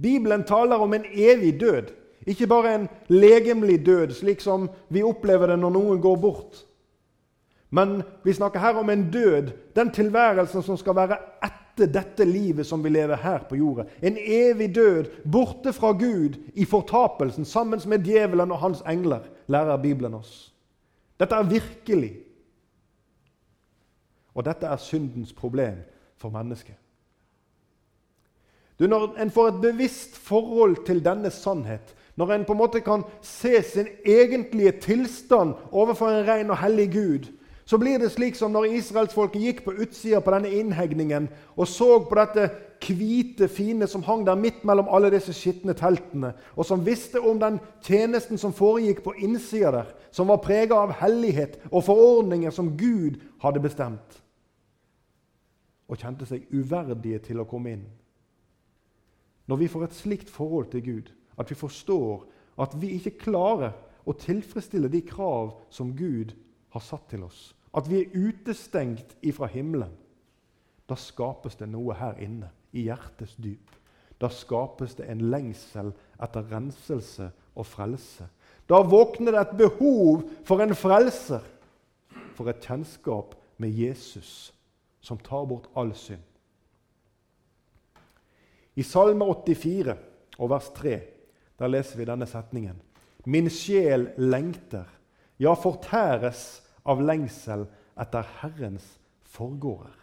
Bibelen 0.00 0.44
taler 0.46 0.80
om 0.80 0.92
en 0.94 1.04
evig 1.08 1.56
død, 1.60 1.90
ikke 2.28 2.46
bare 2.46 2.74
en 2.74 2.88
legemlig 3.08 3.80
død, 3.86 4.12
slik 4.14 4.40
som 4.44 4.68
vi 4.88 5.02
opplever 5.04 5.50
det 5.50 5.58
når 5.60 5.74
noen 5.74 6.02
går 6.04 6.20
bort. 6.20 6.60
Men 7.70 8.02
vi 8.24 8.34
snakker 8.34 8.60
her 8.60 8.78
om 8.80 8.90
en 8.90 9.08
død, 9.12 9.50
den 9.76 9.90
tilværelsen 9.94 10.62
som 10.62 10.78
skal 10.78 10.96
være 10.98 11.18
etter 11.40 11.59
etter 11.70 11.86
dette 11.86 12.24
livet 12.24 12.66
som 12.66 12.82
vi 12.82 12.90
lever 12.90 13.16
her 13.16 13.44
på 13.48 13.56
jorda. 13.56 13.86
En 14.02 14.18
evig 14.18 14.74
død, 14.74 15.10
borte 15.24 15.72
fra 15.72 15.92
Gud, 15.92 16.38
i 16.54 16.64
fortapelsen, 16.64 17.44
sammen 17.44 17.80
med 17.86 18.04
djevelen 18.04 18.52
og 18.52 18.58
hans 18.58 18.82
engler, 18.86 19.28
lærer 19.46 19.80
Bibelen 19.82 20.14
oss. 20.14 20.52
Dette 21.20 21.36
er 21.36 21.48
virkelig. 21.48 22.12
Og 24.34 24.44
dette 24.44 24.66
er 24.66 24.76
syndens 24.76 25.32
problem 25.32 25.82
for 26.16 26.30
mennesket. 26.30 26.76
Du, 28.78 28.86
Når 28.86 29.16
en 29.20 29.30
får 29.30 29.48
et 29.48 29.60
bevisst 29.60 30.16
forhold 30.16 30.86
til 30.86 31.04
denne 31.04 31.30
sannhet, 31.30 31.94
når 32.16 32.32
en 32.32 32.44
på 32.44 32.52
en 32.52 32.58
måte 32.58 32.80
kan 32.80 33.02
se 33.22 33.62
sin 33.62 33.86
egentlige 34.04 34.72
tilstand 34.80 35.54
overfor 35.72 36.08
en 36.08 36.26
ren 36.26 36.50
og 36.50 36.58
hellig 36.58 36.92
Gud, 36.92 37.28
så 37.70 37.78
blir 37.78 38.00
det 38.02 38.08
slik 38.10 38.34
som 38.34 38.50
når 38.50 38.72
israelsfolket 38.80 39.42
gikk 39.44 39.60
på 39.62 39.76
utsida 39.84 40.18
på 40.18 40.32
denne 40.34 40.50
innhegningen 40.58 41.28
og 41.54 41.68
så 41.70 42.00
på 42.02 42.16
dette 42.18 42.48
hvite, 42.82 43.46
fine 43.46 43.86
som 43.86 44.02
hang 44.02 44.24
der 44.26 44.38
midt 44.40 44.64
mellom 44.66 44.88
alle 44.90 45.12
disse 45.12 45.30
skitne 45.36 45.76
teltene, 45.78 46.32
og 46.58 46.66
som 46.66 46.82
visste 46.82 47.20
om 47.22 47.38
den 47.38 47.60
tjenesten 47.86 48.40
som 48.42 48.54
foregikk 48.56 49.04
på 49.04 49.14
innsida 49.22 49.70
der, 49.76 49.92
som 50.10 50.32
var 50.32 50.40
prega 50.42 50.80
av 50.82 50.96
hellighet 50.98 51.60
og 51.70 51.84
forordninger 51.86 52.50
som 52.50 52.72
Gud 52.80 53.20
hadde 53.44 53.62
bestemt, 53.62 54.18
og 55.86 56.02
kjente 56.02 56.26
seg 56.26 56.50
uverdige 56.50 57.22
til 57.28 57.44
å 57.44 57.46
komme 57.46 57.76
inn. 57.76 57.86
Når 59.46 59.62
vi 59.62 59.70
får 59.70 59.86
et 59.86 60.00
slikt 60.00 60.34
forhold 60.34 60.72
til 60.74 60.82
Gud, 60.88 61.14
at 61.38 61.46
vi 61.46 61.60
forstår 61.60 62.26
at 62.66 62.74
vi 62.82 62.96
ikke 62.98 63.14
klarer 63.28 63.78
å 64.02 64.18
tilfredsstille 64.18 64.90
de 64.90 65.04
krav 65.06 65.54
som 65.70 65.94
Gud 65.94 66.34
har 66.74 66.82
satt 66.82 67.06
til 67.14 67.28
oss, 67.30 67.52
at 67.76 67.90
vi 67.90 68.02
er 68.02 68.14
utestengt 68.16 69.16
ifra 69.22 69.46
himmelen, 69.50 69.92
da 70.88 70.96
skapes 70.98 71.54
det 71.58 71.68
noe 71.70 71.94
her 71.94 72.18
inne, 72.22 72.50
i 72.72 72.86
hjertets 72.88 73.36
dyp. 73.38 73.76
Da 74.20 74.28
skapes 74.30 74.96
det 74.98 75.06
en 75.10 75.22
lengsel 75.30 75.92
etter 76.22 76.46
renselse 76.50 77.30
og 77.54 77.66
frelse. 77.66 78.26
Da 78.68 78.82
våkner 78.86 79.34
det 79.34 79.40
et 79.40 79.56
behov 79.58 80.24
for 80.46 80.62
en 80.62 80.74
frelser, 80.76 81.42
for 82.36 82.50
et 82.50 82.60
kjennskap 82.62 83.34
med 83.60 83.74
Jesus, 83.74 84.52
som 85.00 85.18
tar 85.18 85.46
bort 85.48 85.70
all 85.78 85.94
synd. 85.96 86.22
I 88.78 88.82
Salme 88.86 89.26
84 89.26 89.96
og 90.38 90.50
vers 90.50 90.70
3 90.76 90.98
der 91.60 91.68
leser 91.68 91.98
vi 92.00 92.06
denne 92.08 92.26
setningen. 92.28 92.78
Min 93.28 93.50
sjel 93.52 94.08
lengter, 94.16 94.86
ja, 95.40 95.52
fortæres 95.52 96.62
av 96.84 97.02
lengsel 97.02 97.66
etter 98.00 98.26
Herrens 98.40 98.86
forgårder. 99.30 99.96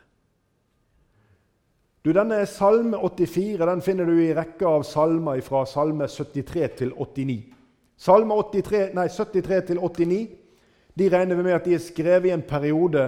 Du, 2.05 2.13
Denne 2.13 2.45
Salme 2.47 2.97
84 3.03 3.65
den 3.65 3.81
finner 3.83 4.07
du 4.07 4.15
i 4.23 4.33
rekka 4.35 4.67
av 4.69 4.83
salmer 4.87 5.41
fra 5.43 5.65
Salme 5.67 6.07
73 6.07 6.67
til 6.79 6.93
89. 6.95 7.39
Salme 7.97 8.37
83, 8.37 8.83
nei, 8.95 9.07
73 9.11 9.63
til 9.71 9.81
89 9.81 10.21
de 10.97 11.09
regner 11.09 11.35
vi 11.35 11.43
med 11.45 11.53
at 11.53 11.65
de 11.65 11.75
er 11.77 11.81
skrevet 11.83 12.31
i 12.31 12.33
en 12.33 12.41
periode 12.41 13.03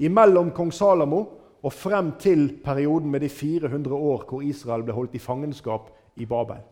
imellom 0.00 0.48
kong 0.56 0.70
Salamo 0.72 1.18
og 1.64 1.72
frem 1.72 2.14
til 2.20 2.46
perioden 2.64 3.10
med 3.10 3.20
de 3.20 3.28
400 3.28 3.94
år 3.94 4.24
hvor 4.28 4.40
Israel 4.40 4.84
ble 4.84 4.96
holdt 4.96 5.16
i 5.18 5.20
fangenskap 5.20 5.90
i 6.16 6.24
Babel. 6.26 6.62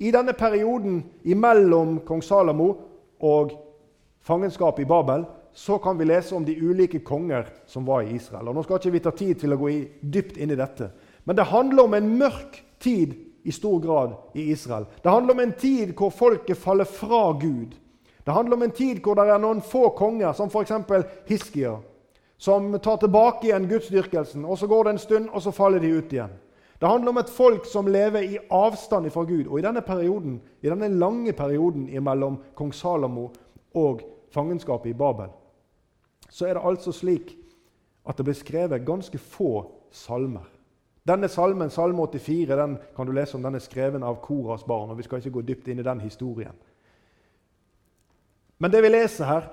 I 0.00 0.10
denne 0.10 0.34
perioden 0.34 1.04
imellom 1.24 2.00
kong 2.06 2.22
Salamo 2.24 2.66
og 3.20 3.54
fangenskapet 4.26 4.82
i 4.82 4.90
Babel 4.90 5.24
så 5.56 5.78
kan 5.78 5.98
vi 5.98 6.04
lese 6.04 6.34
om 6.36 6.44
de 6.44 6.52
ulike 6.60 6.98
konger 6.98 7.46
som 7.66 7.84
var 7.84 8.02
i 8.02 8.12
Israel. 8.14 8.48
Og 8.48 8.54
Nå 8.54 8.62
skal 8.66 8.76
ikke 8.76 8.90
vi 8.92 9.00
ta 9.06 9.12
tid 9.16 9.38
til 9.40 9.54
å 9.54 9.56
gå 9.56 9.70
dypt 10.04 10.36
inn 10.36 10.52
i 10.52 10.58
dette, 10.58 10.90
men 11.24 11.38
det 11.38 11.46
handler 11.48 11.88
om 11.88 11.94
en 11.96 12.10
mørk 12.20 12.58
tid 12.82 13.14
i 13.46 13.54
stor 13.56 13.80
grad 13.80 14.12
i 14.36 14.50
Israel. 14.52 14.84
Det 15.02 15.08
handler 15.08 15.32
om 15.32 15.40
en 15.40 15.54
tid 15.56 15.94
hvor 15.96 16.12
folket 16.12 16.60
faller 16.60 16.84
fra 16.84 17.30
Gud. 17.40 17.72
Det 18.24 18.34
handler 18.36 18.58
om 18.58 18.66
en 18.66 18.74
tid 18.76 19.00
hvor 19.00 19.16
det 19.16 19.30
er 19.32 19.40
noen 19.40 19.62
få 19.64 19.88
konger, 19.96 20.34
som 20.36 20.52
f.eks. 20.52 20.74
Hiskia, 21.30 21.78
som 22.36 22.68
tar 22.76 23.00
tilbake 23.00 23.48
igjen 23.48 23.70
gudsdyrkelsen. 23.70 24.44
og 24.44 24.58
Så 24.58 24.68
går 24.68 24.84
det 24.84 24.92
en 24.92 25.02
stund, 25.06 25.30
og 25.32 25.42
så 25.42 25.54
faller 25.56 25.80
de 25.80 25.94
ut 25.94 26.12
igjen. 26.12 26.36
Det 26.76 26.88
handler 26.88 27.14
om 27.14 27.22
et 27.22 27.32
folk 27.32 27.64
som 27.64 27.88
lever 27.88 28.28
i 28.28 28.38
avstand 28.52 29.08
fra 29.10 29.24
Gud. 29.24 29.46
Og 29.46 29.58
i 29.58 29.64
denne 29.64 29.80
perioden, 29.80 30.36
i 30.60 30.68
denne 30.68 30.92
lange 30.92 31.32
perioden 31.32 31.88
mellom 32.04 32.42
kong 32.54 32.74
Salomo 32.74 33.30
og 33.72 34.04
fangenskapet 34.34 34.92
i 34.92 34.98
Babel, 34.98 35.32
så 36.28 36.46
er 36.46 36.54
det 36.54 36.66
altså 36.66 36.92
slik 36.92 37.36
at 38.06 38.18
det 38.18 38.26
ble 38.26 38.34
skrevet 38.34 38.86
ganske 38.86 39.18
få 39.18 39.66
salmer. 39.92 40.46
Denne 41.06 41.28
salmen, 41.30 41.70
Salme 41.70 42.02
84, 42.02 42.56
den 42.56 42.78
kan 42.96 43.06
du 43.06 43.12
lese 43.14 43.36
om 43.36 43.42
den 43.42 43.54
er 43.54 43.62
skreven 43.62 44.02
av 44.02 44.18
Koras 44.22 44.64
barn. 44.66 44.90
og 44.90 44.98
Vi 44.98 45.04
skal 45.06 45.18
ikke 45.22 45.36
gå 45.38 45.42
dypt 45.46 45.68
inn 45.68 45.78
i 45.78 45.86
den 45.86 46.00
historien. 46.02 46.56
Men 48.58 48.72
det 48.72 48.82
vi 48.82 48.90
leser 48.90 49.24
her, 49.24 49.46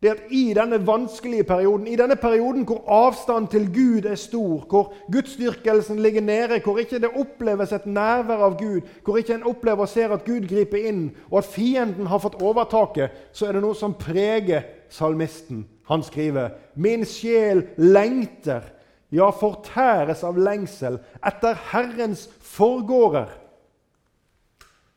det 0.00 0.10
er 0.10 0.14
at 0.14 0.32
i 0.32 0.54
denne 0.56 0.78
vanskelige 0.86 1.44
perioden, 1.44 1.86
i 1.88 1.96
denne 1.96 2.16
perioden 2.16 2.64
hvor 2.68 2.82
avstanden 2.88 3.50
til 3.50 3.66
Gud 3.74 4.04
er 4.04 4.14
stor, 4.14 4.64
hvor 4.68 4.92
gudsdyrkelsen 5.12 5.98
ligger 5.98 6.20
nede, 6.20 6.60
hvor 6.64 6.78
ikke 6.78 6.98
det 6.98 7.12
oppleves 7.16 7.72
et 7.72 7.86
nærvær 7.86 8.44
av 8.48 8.58
Gud, 8.58 8.80
hvor 9.04 9.16
ikke 9.16 9.34
en 9.34 9.46
opplever 9.48 9.80
og 9.84 9.88
ser 9.88 10.12
at 10.12 10.24
Gud 10.24 10.48
griper 10.48 10.88
inn, 10.88 11.06
og 11.30 11.38
at 11.38 11.44
fienden 11.44 12.06
har 12.06 12.20
fått 12.20 12.40
overtaket, 12.42 13.10
så 13.32 13.46
er 13.46 13.56
det 13.56 13.64
noe 13.64 13.76
som 13.76 13.96
preger 13.96 14.62
salmisten. 14.88 15.64
Han 15.84 16.02
skriver 16.02 16.54
Min 16.74 17.04
sjel 17.04 17.66
lengter, 17.76 18.62
ja, 19.10 19.30
fortæres 19.30 20.24
av 20.24 20.38
lengsel, 20.38 20.98
etter 21.22 21.58
Herrens 21.70 22.26
forgårder. 22.40 23.28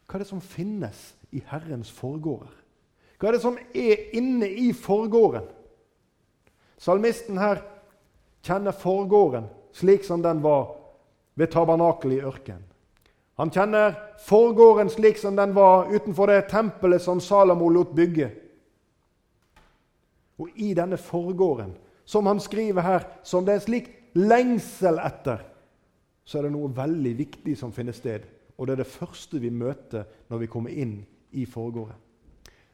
Hva 0.07 0.15
er 0.15 0.23
det 0.23 0.29
som 0.29 0.41
finnes 0.41 1.11
i 1.35 1.43
Herrens 1.49 1.91
forgårder? 1.91 2.53
Hva 3.19 3.29
er 3.29 3.35
det 3.35 3.43
som 3.43 3.57
er 3.75 4.15
inne 4.15 4.47
i 4.47 4.71
forgården? 4.73 5.45
Salmisten 6.77 7.39
her 7.41 7.63
kjenner 8.45 8.75
forgården 8.77 9.49
slik 9.75 10.05
som 10.05 10.21
den 10.23 10.41
var 10.43 10.71
ved 11.37 11.51
tabernakelet 11.53 12.19
i 12.21 12.25
ørkenen. 12.25 12.63
Han 13.37 13.51
kjenner 13.53 13.93
forgården 14.25 14.89
slik 14.89 15.19
som 15.21 15.35
den 15.37 15.53
var 15.53 15.91
utenfor 15.93 16.31
det 16.31 16.47
tempelet 16.49 17.03
som 17.03 17.19
Salomo 17.21 17.69
lot 17.69 17.91
bygge. 17.93 18.31
Og 20.37 20.49
i 20.55 20.73
denne 20.77 20.97
forgården, 20.97 21.73
som 22.05 22.25
han 22.25 22.39
skriver 22.39 22.81
her, 22.81 23.05
som 23.23 23.45
det 23.45 23.57
er 23.57 23.63
slik 23.65 23.89
lengsel 24.15 24.99
etter, 25.03 25.43
så 26.27 26.39
er 26.39 26.47
det 26.47 26.53
noe 26.55 26.71
veldig 26.75 27.13
viktig 27.17 27.55
som 27.57 27.71
finner 27.73 27.95
sted. 27.95 28.25
Og 28.57 28.67
det 28.67 28.75
er 28.75 28.83
det 28.83 28.91
første 28.91 29.39
vi 29.39 29.49
møter 29.53 30.07
når 30.29 30.43
vi 30.43 30.49
kommer 30.51 30.73
inn 30.73 30.99
i 31.31 31.45
forgården. 31.45 31.95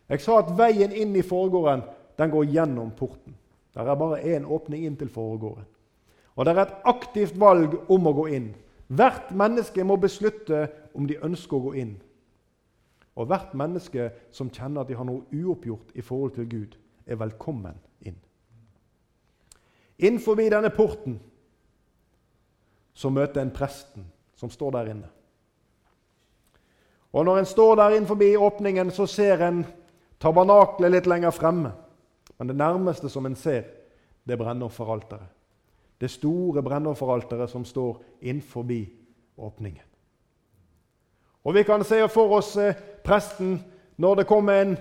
Jeg 0.10 0.22
sa 0.22 0.40
at 0.42 0.52
veien 0.58 0.92
inn 0.92 1.16
i 1.16 1.26
forgården 1.26 1.84
den 2.20 2.34
går 2.34 2.50
gjennom 2.52 2.92
porten. 2.98 3.36
Det 3.74 3.82
er 3.82 3.98
bare 3.98 4.22
én 4.22 4.46
åpning 4.46 4.86
inn 4.86 4.98
til 4.98 5.10
forgården. 5.10 5.66
Og 6.36 6.46
det 6.46 6.54
er 6.54 6.64
et 6.64 6.78
aktivt 6.90 7.38
valg 7.40 7.76
om 7.92 8.08
å 8.10 8.14
gå 8.18 8.28
inn. 8.34 8.52
Hvert 8.94 9.32
menneske 9.34 9.86
må 9.86 9.98
beslutte 10.02 10.68
om 10.94 11.08
de 11.10 11.18
ønsker 11.22 11.58
å 11.58 11.66
gå 11.68 11.74
inn. 11.82 11.94
Og 13.18 13.30
hvert 13.30 13.54
menneske 13.58 14.10
som 14.34 14.50
kjenner 14.54 14.82
at 14.82 14.90
de 14.90 14.98
har 14.98 15.06
noe 15.06 15.26
uoppgjort 15.34 15.94
i 15.94 16.06
forhold 16.06 16.34
til 16.38 16.50
Gud, 16.50 16.78
er 17.06 17.20
velkommen 17.20 17.78
inn. 18.02 18.18
Innenfor 19.98 20.36
denne 20.36 20.70
porten 20.74 21.20
så 22.94 23.10
møter 23.10 23.42
en 23.42 23.54
presten 23.54 24.08
som 24.36 24.50
står 24.50 24.72
der 24.72 24.92
inne. 24.94 25.10
Og 27.14 27.26
Når 27.26 27.38
en 27.38 27.46
står 27.46 27.76
der 27.76 27.96
innenfor 27.96 28.18
åpningen, 28.38 28.92
så 28.92 29.06
ser 29.06 29.42
en 29.42 29.66
Tabernaklet 30.20 30.92
litt 30.92 31.08
lenger 31.08 31.32
fremme. 31.32 31.72
Men 32.38 32.48
det 32.48 32.56
nærmeste 32.56 33.10
som 33.10 33.26
en 33.26 33.36
ser, 33.36 33.66
det 34.24 34.34
er 34.34 34.40
brennofferalteret. 34.40 35.28
Det 36.00 36.10
store 36.12 36.64
brennofferalteret 36.64 37.50
som 37.50 37.66
står 37.66 38.02
innenfor 38.22 38.64
åpningen. 39.38 39.84
Og 41.44 41.54
Vi 41.54 41.64
kan 41.64 41.84
se 41.84 42.08
for 42.08 42.38
oss 42.38 42.58
eh, 42.58 42.76
presten 43.04 43.60
når 43.98 44.16
det 44.16 44.28
kommer 44.28 44.62
en, 44.62 44.78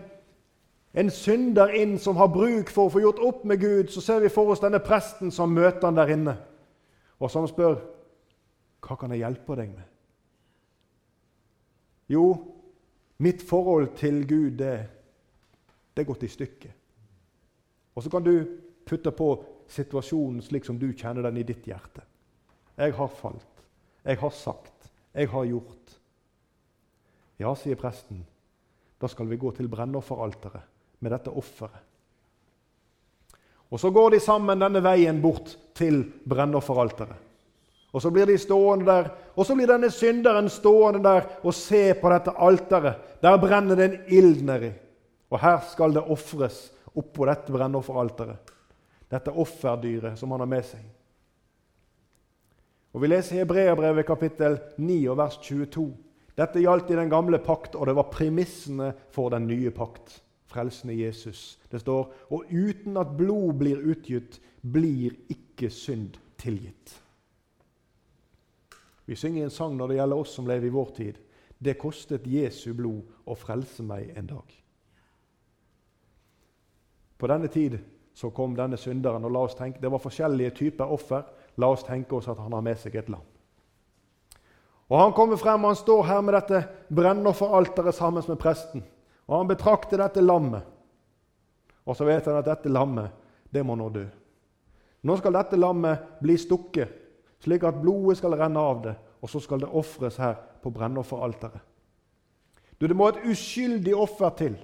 en 0.95 1.11
synder 1.11 1.73
inn 1.77 1.97
som 1.99 2.19
har 2.21 2.29
bruk 2.33 2.71
for 2.71 2.89
å 2.89 2.93
få 2.93 3.01
gjort 3.01 3.23
opp 3.25 3.45
med 3.49 3.61
Gud. 3.61 3.91
Så 3.91 4.03
ser 4.05 4.21
vi 4.21 4.33
for 4.33 4.53
oss 4.53 4.61
denne 4.61 4.83
presten 4.85 5.33
som 5.33 5.55
møter 5.55 5.89
han 5.89 5.97
der 5.97 6.13
inne, 6.13 6.37
og 7.19 7.33
som 7.33 7.49
spør 7.49 7.79
hva 8.83 8.97
kan 8.99 9.15
jeg 9.15 9.23
hjelpe 9.23 9.57
deg 9.57 9.71
med. 9.73 9.89
Jo, 12.13 12.27
mitt 13.23 13.45
forhold 13.47 13.95
til 13.97 14.25
Gud 14.29 14.59
det 14.61 14.75
det 15.93 16.03
er 16.03 16.09
gått 16.09 16.23
i 16.25 16.31
stykker. 16.33 16.71
Og 17.93 18.05
så 18.05 18.09
kan 18.09 18.25
du 18.25 18.33
putte 18.89 19.13
på 19.13 19.27
situasjonen 19.69 20.41
slik 20.41 20.65
som 20.65 20.79
du 20.81 20.87
kjenner 20.97 21.27
den 21.27 21.37
i 21.37 21.45
ditt 21.45 21.67
hjerte. 21.69 22.01
Jeg 22.81 22.95
har 22.97 23.11
falt. 23.13 23.61
Jeg 24.01 24.17
har 24.23 24.33
sagt. 24.33 24.89
Jeg 25.13 25.29
har 25.29 25.45
gjort. 25.45 25.99
Ja, 27.37 27.53
sier 27.59 27.77
presten, 27.77 28.23
da 28.97 29.09
skal 29.11 29.29
vi 29.29 29.37
gå 29.37 29.51
til 29.53 29.69
brennofferalteret 29.69 30.72
med 31.03 31.13
dette 31.13 31.31
offeret. 31.31 31.83
Og 33.73 33.81
Så 33.81 33.91
går 33.91 34.11
de 34.11 34.21
sammen 34.21 34.61
denne 34.61 34.83
veien 34.85 35.21
bort 35.23 35.57
til 35.75 36.05
brennofferalteret. 36.29 37.17
Og 37.93 38.03
Så 38.03 38.11
blir 38.11 38.27
de 38.27 38.39
stående 38.39 38.87
der, 38.87 39.11
og 39.37 39.47
så 39.47 39.55
blir 39.55 39.69
denne 39.69 39.91
synderen 39.91 40.49
stående 40.49 41.03
der 41.05 41.27
og 41.43 41.55
se 41.55 41.95
på 41.95 42.09
dette 42.13 42.33
alteret. 42.37 43.21
Der 43.21 43.37
brenner 43.37 43.77
det 43.77 43.85
en 43.85 43.99
ild 44.09 44.43
nedi. 44.45 44.73
Og 45.31 45.41
her 45.41 45.61
skal 45.69 45.93
det 45.93 46.05
ofres 46.05 46.71
oppå 46.95 47.27
dette 47.27 47.53
brennofferalteret. 47.53 48.53
Dette 49.11 49.33
offerdyret 49.33 50.19
som 50.19 50.31
han 50.33 50.41
har 50.41 50.49
med 50.49 50.65
seg. 50.65 50.81
Og 52.93 53.01
Vi 53.01 53.09
leser 53.09 53.41
Hebreabrevet 53.41 54.07
kapittel 54.07 54.59
9 54.77 55.09
og 55.09 55.17
vers 55.17 55.39
22. 55.41 55.87
Dette 56.37 56.61
gjaldt 56.61 56.91
i 56.93 56.97
den 56.97 57.11
gamle 57.13 57.39
pakt, 57.39 57.75
og 57.77 57.87
det 57.87 57.97
var 57.97 58.13
premissene 58.13 58.93
for 59.13 59.33
den 59.33 59.47
nye 59.49 59.71
pakt. 59.71 60.22
Frelsen 60.53 60.93
i 60.93 61.01
Jesus. 61.01 61.59
Det 61.73 61.81
står 61.81 62.13
og 62.31 62.51
uten 62.53 62.99
at 63.01 63.17
blod 63.17 63.57
blir 63.63 63.81
utgitt, 63.93 64.39
blir 64.63 65.17
ikke 65.33 65.71
synd 65.73 66.19
tilgitt. 66.39 66.99
Vi 69.05 69.17
synger 69.19 69.45
en 69.45 69.55
sang 69.55 69.77
når 69.77 69.91
det 69.91 69.97
gjelder 69.99 70.23
oss 70.23 70.35
som 70.37 70.47
lever 70.49 70.69
i 70.69 70.75
vår 70.75 70.93
tid. 70.97 71.19
Det 71.59 71.79
kostet 71.79 72.27
Jesu 72.27 72.73
blod 72.75 73.03
å 73.27 73.37
frelse 73.39 73.85
meg 73.87 74.13
en 74.19 74.31
dag. 74.31 74.55
På 77.19 77.31
denne 77.31 77.51
tid 77.53 77.79
så 78.15 78.31
kom 78.35 78.57
denne 78.57 78.77
synderen, 78.77 79.25
og 79.25 79.33
la 79.33 79.45
oss 79.47 79.55
tenke, 79.55 79.81
det 79.81 79.91
var 79.91 80.03
forskjellige 80.03 80.57
typer 80.59 80.91
offer. 80.91 81.23
La 81.57 81.69
oss 81.71 81.85
tenke 81.87 82.17
oss 82.17 82.29
at 82.29 82.41
han 82.41 82.53
har 82.53 82.65
med 82.65 82.81
seg 82.81 82.97
et 82.99 83.11
lam. 83.13 83.25
Og 84.93 84.99
Han 84.99 85.15
kommer 85.17 85.37
frem 85.41 85.63
og 85.65 85.71
han 85.71 85.77
står 85.77 86.03
her 86.05 86.21
med 86.21 86.35
dette 86.35 86.59
brennofferalteret 86.93 87.95
sammen 87.95 88.25
med 88.29 88.39
presten. 88.39 88.83
Og 89.27 89.39
Han 89.39 89.49
betrakter 89.49 89.99
dette 89.99 90.21
lammet. 90.21 90.63
Og 91.87 91.97
så 91.97 92.07
vet 92.07 92.27
han 92.27 92.39
at 92.39 92.47
dette 92.47 92.71
lammet, 92.71 93.11
det 93.51 93.65
må 93.67 93.75
nå 93.77 93.89
dø. 93.91 94.05
Nå 95.03 95.17
skal 95.19 95.35
dette 95.35 95.59
lammet 95.59 96.21
bli 96.23 96.37
stukket, 96.39 96.93
slik 97.43 97.65
at 97.67 97.81
blodet 97.83 98.21
skal 98.21 98.37
renne 98.39 98.61
av 98.61 98.83
det, 98.85 98.95
og 99.23 99.31
så 99.31 99.41
skal 99.43 99.61
det 99.63 99.71
ofres 99.71 100.17
her 100.23 100.37
på 100.63 100.71
brennofferalteret. 100.71 101.61
Du, 102.79 102.87
Det 102.87 102.97
må 102.97 103.09
et 103.09 103.25
uskyldig 103.31 103.95
offer 103.95 104.31
til. 104.31 104.57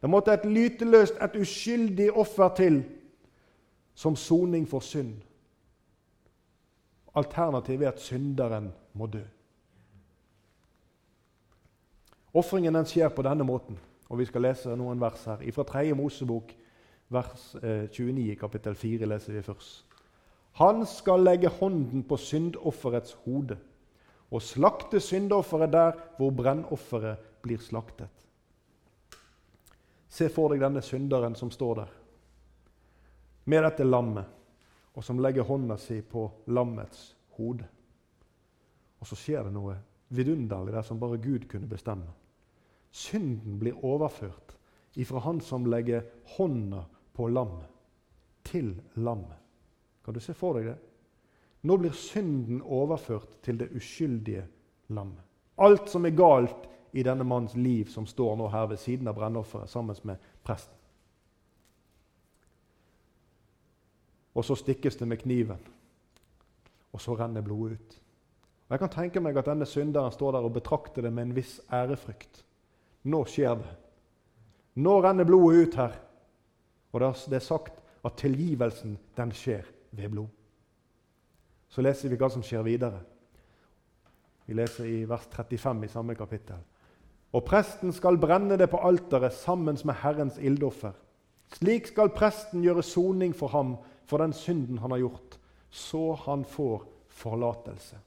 Det 0.00 0.08
måtte 0.10 0.32
et 0.32 0.44
lyteløst, 0.44 1.18
et 1.20 1.36
uskyldig 1.36 2.12
offer 2.12 2.48
til 2.56 2.84
som 3.94 4.16
soning 4.16 4.68
for 4.68 4.80
synd. 4.80 5.18
Alternativet 7.14 7.84
er 7.84 7.92
at 7.92 8.00
synderen 8.00 8.72
må 8.92 9.06
dø. 9.06 9.20
Ofringen 12.32 12.84
skjer 12.86 13.10
på 13.10 13.24
denne 13.26 13.44
måten, 13.46 13.78
og 14.08 14.20
vi 14.20 14.26
skal 14.28 14.44
lese 14.46 14.74
noen 14.78 15.00
vers 15.02 15.24
her. 15.26 15.42
Fra 15.54 15.64
3. 15.66 15.94
Mosebok, 15.98 16.52
vers 17.10 17.54
29 17.62 18.28
eh, 18.30 18.36
kapittel 18.38 18.76
4, 18.78 19.08
leser 19.10 19.34
vi 19.34 19.42
først. 19.42 19.86
Han 20.60 20.86
skal 20.86 21.24
legge 21.24 21.50
hånden 21.60 22.02
på 22.06 22.16
syndofferets 22.18 23.16
hode 23.24 23.58
og 24.30 24.42
slakte 24.42 25.00
syndofferet 25.02 25.72
der 25.72 25.98
hvor 26.18 26.30
brennofferet 26.34 27.22
blir 27.42 27.58
slaktet. 27.62 28.08
Se 30.10 30.28
for 30.30 30.50
deg 30.50 30.62
denne 30.62 30.82
synderen 30.82 31.36
som 31.38 31.50
står 31.54 31.74
der 31.80 31.96
med 33.50 33.64
dette 33.64 33.86
lammet, 33.86 34.26
og 34.94 35.04
som 35.06 35.18
legger 35.22 35.46
hånda 35.46 35.78
si 35.80 36.00
på 36.02 36.26
lammets 36.50 37.14
hode. 37.38 37.64
Og 39.00 39.08
så 39.08 39.16
skjer 39.18 39.46
det 39.46 39.54
noe 39.54 39.78
vidunderlig 40.14 40.74
der 40.74 40.86
som 40.86 41.00
bare 41.00 41.18
Gud 41.22 41.46
kunne 41.50 41.70
bestemme. 41.70 42.10
Synden 42.90 43.58
blir 43.58 43.84
overført 43.84 44.56
ifra 44.98 45.18
han 45.18 45.40
som 45.40 45.66
legger 45.66 46.06
hånda 46.36 46.84
på 47.14 47.28
lammet, 47.28 47.68
til 48.42 48.74
lammet. 48.94 49.38
Kan 50.04 50.14
du 50.14 50.20
se 50.20 50.34
for 50.34 50.58
deg 50.58 50.72
det? 50.72 50.78
Nå 51.62 51.76
blir 51.76 51.92
synden 51.94 52.62
overført 52.62 53.38
til 53.44 53.60
det 53.60 53.68
uskyldige 53.76 54.46
lammet. 54.88 55.22
Alt 55.60 55.90
som 55.92 56.06
er 56.08 56.16
galt 56.16 56.66
i 56.96 57.04
denne 57.04 57.24
mannens 57.24 57.54
liv, 57.54 57.86
som 57.92 58.06
står 58.06 58.36
nå 58.40 58.48
her 58.50 58.66
ved 58.72 58.80
siden 58.80 59.08
av 59.08 59.18
brennofferet 59.18 59.70
sammen 59.70 59.96
med 60.08 60.30
presten. 60.42 60.76
Og 64.34 64.46
så 64.46 64.56
stikkes 64.56 64.96
det 64.96 65.08
med 65.08 65.20
kniven, 65.20 65.60
og 66.92 67.00
så 67.00 67.14
renner 67.18 67.44
blodet 67.44 67.76
ut. 67.76 67.96
Og 68.68 68.74
Jeg 68.74 68.78
kan 68.78 68.94
tenke 68.94 69.20
meg 69.20 69.36
at 69.36 69.50
denne 69.50 69.66
synderen 69.66 70.12
står 70.14 70.32
der 70.32 70.46
og 70.46 70.54
betrakter 70.54 71.02
det 71.02 71.12
med 71.12 71.28
en 71.28 71.36
viss 71.36 71.60
ærefrykt. 71.72 72.44
Nå 73.02 73.24
skjer 73.28 73.54
det. 73.56 73.70
Nå 74.80 74.96
renner 75.02 75.28
blodet 75.28 75.68
ut 75.68 75.78
her. 75.80 75.94
Og 76.92 77.00
det 77.02 77.38
er 77.38 77.44
sagt 77.44 77.80
at 78.04 78.18
tilgivelsen, 78.18 78.98
den 79.16 79.32
skjer 79.32 79.66
ved 79.90 80.12
blod. 80.12 80.28
Så 81.70 81.82
leser 81.84 82.10
vi 82.10 82.18
hva 82.18 82.30
som 82.32 82.42
skjer 82.42 82.64
videre. 82.66 83.00
Vi 84.46 84.56
leser 84.58 84.88
i 84.90 85.04
vers 85.06 85.28
35 85.30 85.84
i 85.86 85.92
samme 85.92 86.16
kapittel. 86.18 86.58
Og 87.30 87.44
presten 87.46 87.92
skal 87.94 88.18
brenne 88.18 88.56
det 88.58 88.66
på 88.72 88.80
alteret 88.82 89.36
sammen 89.36 89.78
med 89.86 90.00
Herrens 90.02 90.40
ildoffer. 90.42 90.96
Slik 91.54 91.86
skal 91.90 92.10
presten 92.14 92.64
gjøre 92.64 92.82
soning 92.82 93.34
for 93.36 93.54
ham 93.54 93.76
for 94.10 94.22
den 94.22 94.34
synden 94.34 94.80
han 94.82 94.90
har 94.90 95.04
gjort, 95.04 95.38
så 95.70 96.14
han 96.26 96.42
får 96.44 96.82
forlatelse. 97.20 97.98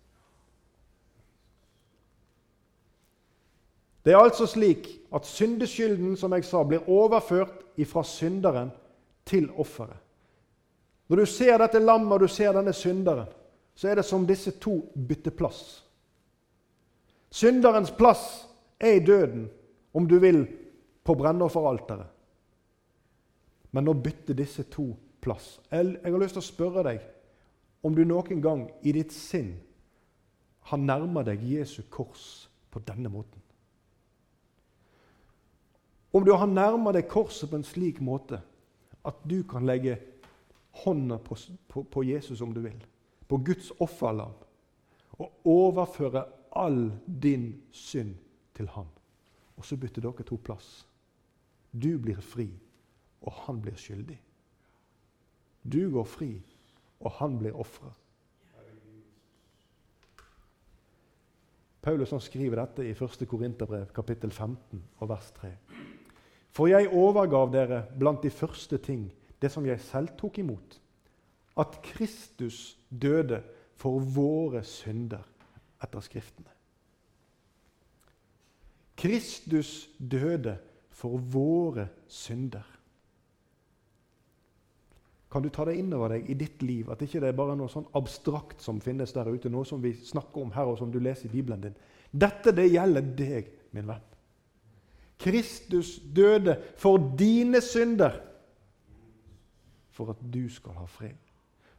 Det 4.03 4.13
er 4.13 4.19
altså 4.19 4.47
slik 4.47 4.89
at 5.15 5.25
syndeskylden 5.25 6.17
som 6.19 6.33
jeg 6.33 6.45
sa, 6.45 6.63
blir 6.63 6.89
overført 6.89 7.63
fra 7.87 8.03
synderen 8.03 8.71
til 9.25 9.49
offeret. 9.57 9.97
Når 11.07 11.17
du 11.17 11.25
ser 11.25 11.57
dette 11.57 11.79
lammet 11.79 12.13
og 12.13 12.19
du 12.19 12.27
ser 12.27 12.53
denne 12.55 12.73
synderen, 12.73 13.27
så 13.75 13.89
er 13.89 13.95
det 13.95 14.05
som 14.05 14.27
disse 14.27 14.51
to 14.61 14.79
bytter 15.07 15.31
plass. 15.31 15.83
Synderens 17.33 17.91
plass 17.91 18.47
er 18.79 18.99
i 18.99 19.05
døden, 19.05 19.49
om 19.93 20.07
du 20.07 20.19
vil, 20.19 20.47
på 21.03 21.15
brennofferalteret. 21.15 22.07
Men 23.71 23.83
nå 23.83 23.93
bytter 23.93 24.37
disse 24.37 24.63
to 24.63 24.93
plass. 25.21 25.59
Jeg 25.71 25.97
har 26.03 26.19
lyst 26.21 26.37
til 26.37 26.43
å 26.43 26.45
spørre 26.45 26.83
deg 26.85 27.01
om 27.83 27.95
du 27.95 28.03
noen 28.07 28.41
gang 28.41 28.67
i 28.81 28.93
ditt 28.95 29.11
sinn 29.11 29.55
har 30.69 30.79
nærma 30.79 31.25
deg 31.27 31.43
Jesu 31.43 31.81
kors 31.91 32.47
på 32.71 32.79
denne 32.87 33.11
måten. 33.11 33.42
Om 36.13 36.25
du 36.25 36.31
har 36.37 36.49
nærma 36.49 36.93
deg 36.93 37.07
korset 37.09 37.49
på 37.49 37.57
en 37.57 37.65
slik 37.65 38.01
måte 38.03 38.37
at 39.03 39.23
du 39.25 39.41
kan 39.49 39.65
legge 39.65 39.97
hånda 40.83 41.17
på, 41.25 41.37
på, 41.67 41.83
på 41.83 42.03
Jesus 42.05 42.41
om 42.41 42.53
du 42.53 42.61
vil, 42.61 42.77
på 43.27 43.37
Guds 43.37 43.71
offerlam, 43.81 44.35
og 45.17 45.47
overføre 45.49 46.25
all 46.55 46.91
din 47.05 47.61
synd 47.71 48.13
til 48.53 48.69
han. 48.75 48.87
Og 49.57 49.65
så 49.65 49.77
bytter 49.77 50.05
dere 50.05 50.25
to 50.25 50.37
plass. 50.37 50.85
Du 51.73 51.97
blir 52.01 52.21
fri, 52.21 52.47
og 53.21 53.33
han 53.45 53.61
blir 53.61 53.77
skyldig. 53.77 54.19
Du 55.63 55.81
går 55.93 56.07
fri, 56.09 56.31
og 57.01 57.11
han 57.19 57.37
blir 57.41 57.57
ofret. 57.57 57.93
Paulus 61.83 62.13
skriver 62.23 62.61
dette 62.61 62.85
i 62.87 62.93
1. 62.95 63.25
Korinterbrev, 63.27 63.89
kapittel 63.95 64.31
15, 64.31 64.83
og 65.03 65.09
vers 65.09 65.31
3. 65.35 65.49
For 66.53 66.69
jeg 66.69 66.91
overgav 66.93 67.49
dere 67.53 67.83
blant 67.99 68.23
de 68.23 68.29
første 68.29 68.77
ting 68.77 69.07
det 69.41 69.51
som 69.51 69.65
jeg 69.65 69.81
selv 69.83 70.13
tok 70.17 70.37
imot, 70.39 70.77
at 71.59 71.79
Kristus 71.83 72.77
døde 72.89 73.41
for 73.75 73.99
våre 73.99 74.63
synder 74.63 75.25
etter 75.83 76.05
Skriftene. 76.05 76.49
Kristus 78.97 79.89
døde 79.97 80.55
for 80.93 81.17
våre 81.17 81.89
synder. 82.07 82.63
Kan 85.33 85.41
du 85.41 85.49
ta 85.49 85.65
det 85.65 85.79
inn 85.81 85.89
over 85.97 86.13
deg 86.13 86.29
i 86.29 86.37
ditt 86.37 86.61
liv, 86.61 86.91
at 86.93 87.01
ikke 87.01 87.19
det 87.19 87.31
er 87.31 87.37
bare 87.37 87.57
noe 87.57 87.71
sånn 87.73 87.89
abstrakt 87.97 88.61
som 88.61 88.77
finnes 88.81 89.15
der 89.15 89.31
ute, 89.33 89.49
noe 89.49 89.65
som 89.65 89.81
vi 89.81 89.95
snakker 89.97 90.45
om 90.45 90.53
her, 90.53 90.69
og 90.69 90.77
som 90.77 90.91
du 90.93 90.99
leser 91.01 91.25
i 91.25 91.33
Bibelen 91.33 91.63
din? 91.63 91.77
Dette 92.13 92.53
det 92.53 92.69
gjelder 92.69 93.07
deg, 93.17 93.49
min 93.73 93.89
venn. 93.89 94.12
Kristus 95.19 95.99
døde 96.15 96.57
for 96.77 96.97
dine 97.19 97.61
synder, 97.61 98.19
for 99.91 100.09
at 100.09 100.21
du 100.33 100.49
skal 100.49 100.73
ha 100.77 100.85
fred. 100.85 101.19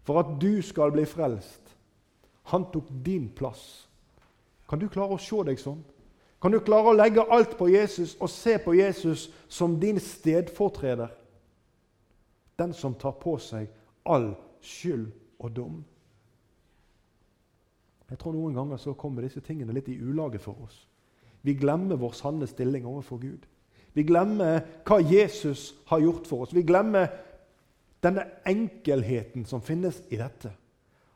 For 0.05 0.21
at 0.21 0.37
du 0.41 0.63
skal 0.63 0.93
bli 0.93 1.05
frelst. 1.09 1.77
Han 2.53 2.67
tok 2.73 2.89
din 3.05 3.29
plass. 3.37 3.89
Kan 4.69 4.79
du 4.79 4.89
klare 4.89 5.17
å 5.17 5.21
se 5.21 5.41
deg 5.49 5.61
sånn? 5.61 5.81
Kan 6.43 6.53
du 6.53 6.61
klare 6.61 6.93
å 6.93 6.97
legge 6.97 7.25
alt 7.33 7.57
på 7.57 7.71
Jesus 7.73 8.15
og 8.21 8.29
se 8.29 8.59
på 8.61 8.75
Jesus 8.77 9.31
som 9.49 9.79
din 9.81 10.01
stedfortreder? 10.01 11.09
Den 12.61 12.75
som 12.77 12.95
tar 12.95 13.17
på 13.21 13.39
seg 13.41 13.71
all 14.05 14.35
skyld 14.61 15.09
og 15.41 15.55
dom. 15.57 15.79
Jeg 18.11 18.21
tror 18.21 18.37
Noen 18.37 18.55
ganger 18.55 18.77
så 18.79 18.93
kommer 18.93 19.25
disse 19.25 19.41
tingene 19.41 19.73
litt 19.73 19.89
i 19.89 19.97
ulage 19.99 20.39
for 20.39 20.67
oss. 20.67 20.85
Vi 21.45 21.55
glemmer 21.61 22.01
vår 22.01 22.15
sanne 22.17 22.49
stilling 22.49 22.87
overfor 22.89 23.21
Gud. 23.21 23.45
Vi 23.95 24.03
glemmer 24.03 24.63
hva 24.89 24.97
Jesus 25.05 25.75
har 25.91 26.01
gjort 26.01 26.27
for 26.27 26.45
oss. 26.45 26.55
Vi 26.57 26.65
glemmer 26.67 27.11
denne 28.03 28.25
enkelheten 28.49 29.45
som 29.49 29.63
finnes 29.65 30.01
i 30.09 30.19
dette. 30.21 30.55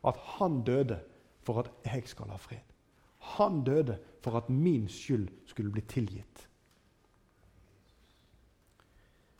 At 0.05 0.21
han 0.37 0.61
døde 0.67 1.01
for 1.43 1.65
at 1.65 1.73
jeg 1.89 2.05
skal 2.13 2.29
ha 2.31 2.37
fred. 2.41 2.63
Han 3.39 3.63
døde 3.65 3.97
for 4.23 4.37
at 4.39 4.53
min 4.53 4.87
skyld 4.93 5.27
skulle 5.49 5.73
bli 5.73 5.83
tilgitt. 5.89 6.45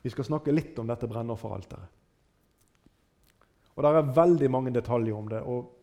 Vi 0.03 0.11
skal 0.11 0.25
snakke 0.25 0.55
litt 0.55 0.79
om 0.81 0.89
dette 0.89 1.09
brennofferalteret. 1.11 1.97
Og 3.77 3.85
Det 3.85 3.91
er 3.93 4.15
veldig 4.15 4.51
mange 4.51 4.71
detaljer 4.75 5.15
om 5.15 5.29
det. 5.29 5.43
og 5.43 5.75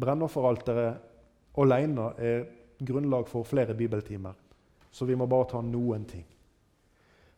Brennofferalteret 0.00 0.96
alene 1.56 2.12
er 2.18 2.42
grunnlag 2.86 3.28
for 3.28 3.46
flere 3.46 3.74
bibeltimer, 3.74 4.34
så 4.90 5.06
vi 5.06 5.16
må 5.16 5.26
bare 5.30 5.48
ta 5.52 5.62
noen 5.64 6.04
ting. 6.08 6.26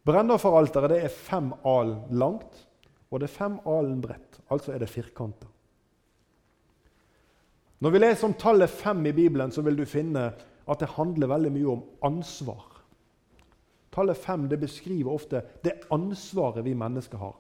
Brennofferalteret 0.07 0.99
er 0.99 1.13
fem 1.15 1.53
alen 1.69 2.19
langt, 2.19 2.67
og 3.11 3.21
det 3.21 3.29
er 3.29 3.37
fem 3.37 3.59
alen 3.69 4.01
bredt. 4.03 4.41
Altså 4.51 4.73
er 4.73 4.83
det 4.83 4.91
firkanta. 4.91 5.47
Når 7.83 7.91
vi 7.91 7.99
leser 7.99 8.29
om 8.29 8.35
tallet 8.39 8.71
fem 8.71 9.07
i 9.07 9.13
Bibelen, 9.13 9.53
så 9.53 9.63
vil 9.63 9.77
du 9.77 9.85
finne 9.87 10.29
at 10.71 10.81
det 10.81 10.95
handler 10.95 11.31
veldig 11.31 11.51
mye 11.53 11.71
om 11.73 11.83
ansvar. 12.07 12.69
Tallet 13.93 14.17
fem 14.17 14.47
det 14.49 14.61
beskriver 14.63 15.13
ofte 15.13 15.43
det 15.65 15.81
ansvaret 15.93 16.65
vi 16.65 16.75
mennesker 16.79 17.19
har. 17.19 17.35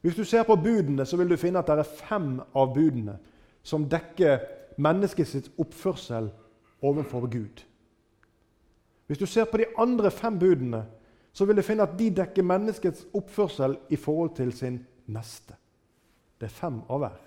Hvis 0.00 0.16
du 0.16 0.24
ser 0.24 0.44
på 0.44 0.56
budene, 0.56 1.06
så 1.06 1.16
vil 1.16 1.30
du 1.30 1.36
finne 1.40 1.58
at 1.58 1.68
det 1.68 1.80
er 1.80 1.96
fem 2.06 2.36
av 2.54 2.74
budene 2.74 3.16
som 3.64 3.86
dekker 3.88 4.42
menneskets 4.76 5.50
oppførsel 5.58 6.28
overfor 6.84 7.26
Gud. 7.32 7.64
Hvis 9.06 9.20
du 9.20 9.26
ser 9.26 9.48
på 9.48 9.60
de 9.60 9.70
andre 9.78 10.10
fem 10.10 10.38
budene, 10.38 10.84
så 11.32 11.44
vil 11.44 11.56
du 11.58 11.66
finne 11.66 11.84
at 11.84 11.96
de 11.98 12.10
dekker 12.14 12.46
menneskets 12.46 13.06
oppførsel 13.16 13.76
i 13.90 13.96
forhold 13.96 14.36
til 14.36 14.52
sin 14.54 14.78
neste. 15.06 15.56
Det 16.38 16.46
er 16.46 16.60
fem 16.60 16.80
av 16.88 17.02
hver. 17.02 17.20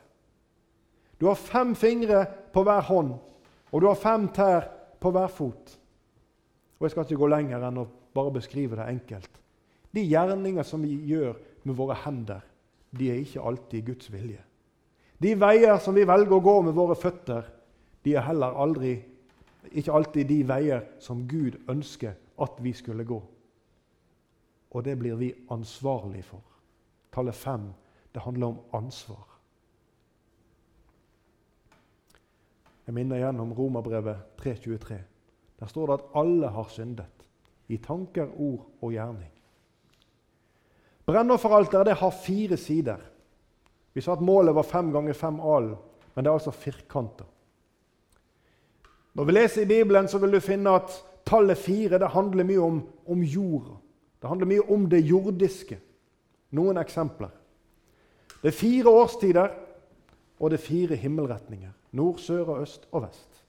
Du 1.20 1.28
har 1.28 1.39
fem 1.39 1.74
fingre 1.76 2.26
på 2.54 2.63
hver 2.63 2.86
hånd, 2.88 3.15
og 3.72 3.82
du 3.82 3.88
har 3.89 4.00
fem 4.00 4.30
tær 4.34 4.70
på 5.02 5.12
hver 5.12 5.28
fot. 5.28 5.74
Og 6.80 6.86
Jeg 6.86 6.91
skal 6.93 7.08
ikke 7.08 7.22
gå 7.24 7.30
lenger 7.34 7.67
enn 7.67 7.82
å 7.82 7.88
bare 8.13 8.34
beskrive 8.38 8.78
det 8.78 8.88
enkelt. 8.88 9.41
De 9.93 10.04
gjerninger 10.06 10.63
som 10.63 10.84
vi 10.86 10.93
gjør 11.10 11.34
med 11.65 11.76
våre 11.76 11.98
hender, 12.06 12.41
de 12.91 13.10
er 13.12 13.22
ikke 13.22 13.43
alltid 13.43 13.86
Guds 13.86 14.12
vilje. 14.13 14.41
De 15.17 15.34
veier 15.36 15.80
som 15.82 15.96
vi 15.98 16.06
velger 16.06 16.38
å 16.38 16.43
gå 16.43 16.56
med 16.67 16.78
våre 16.78 16.96
føtter, 16.96 17.48
de 18.06 18.13
er 18.15 18.26
heller 18.28 18.60
aldri, 18.62 18.93
ikke 19.72 19.93
alltid 19.93 20.28
de 20.30 20.41
veier 20.48 20.86
som 21.00 21.26
Gud 21.28 21.58
ønsker 21.70 22.13
at 22.41 22.60
vi 22.63 22.74
skulle 22.74 23.06
gå. 23.06 23.20
Og 24.72 24.84
det 24.86 24.98
blir 25.00 25.15
vi 25.15 25.34
ansvarlig 25.52 26.24
for. 26.26 26.43
Tallet 27.13 27.36
fem 27.36 27.72
det 28.13 28.22
handler 28.22 28.48
om 28.48 28.60
ansvar. 28.74 29.26
Jeg 32.88 32.96
minner 32.96 33.20
igjen 33.20 33.39
om 33.43 33.52
Romerbrevet 33.54 34.39
3.23. 34.39 34.98
Der 35.60 35.67
står 35.67 35.88
det 35.88 35.98
at 35.98 36.06
alle 36.22 36.48
har 36.48 36.70
syndet. 36.72 37.26
I 37.67 37.78
tanker, 37.78 38.30
ord 38.32 38.63
og 38.82 38.93
gjerning. 38.93 39.32
Brennofferalteret 41.06 41.98
har 42.00 42.12
fire 42.12 42.58
sider. 42.58 43.02
Vi 43.93 44.02
sa 44.02 44.13
at 44.15 44.24
målet 44.24 44.56
var 44.56 44.63
fem 44.63 44.91
ganger 44.91 45.13
fem 45.13 45.39
alen, 45.39 45.76
men 46.15 46.24
det 46.24 46.30
er 46.32 46.39
altså 46.39 46.52
firkanter. 46.52 47.28
Når 49.18 49.26
vi 49.26 49.34
leser 49.34 49.62
i 49.62 49.66
Bibelen, 49.66 50.08
så 50.08 50.20
vil 50.22 50.36
du 50.36 50.40
finne 50.40 50.76
at 50.78 50.94
tallet 51.26 51.58
fire 51.58 51.98
det 51.98 52.14
handler 52.14 52.46
mye 52.46 52.62
om, 52.62 52.82
om 53.10 53.24
jorda. 53.26 53.80
Det 54.22 54.30
handler 54.30 54.50
mye 54.52 54.66
om 54.74 54.86
det 54.90 55.00
jordiske. 55.10 55.80
Noen 56.54 56.78
eksempler. 56.78 57.32
Det 58.44 58.52
er 58.52 58.56
fire 58.56 58.94
årstider, 58.94 59.56
og 60.40 60.52
det 60.52 60.60
er 60.60 60.66
fire 60.68 60.96
himmelretninger. 60.96 61.74
Nord, 61.98 62.22
sør, 62.22 62.44
og 62.46 62.62
øst 62.62 62.86
og 62.92 63.08
vest. 63.08 63.42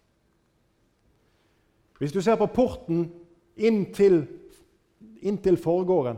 Hvis 1.98 2.12
du 2.12 2.20
ser 2.24 2.38
på 2.40 2.46
porten 2.46 3.10
inn 3.56 3.84
til, 3.92 4.26
forgården, 5.56 6.16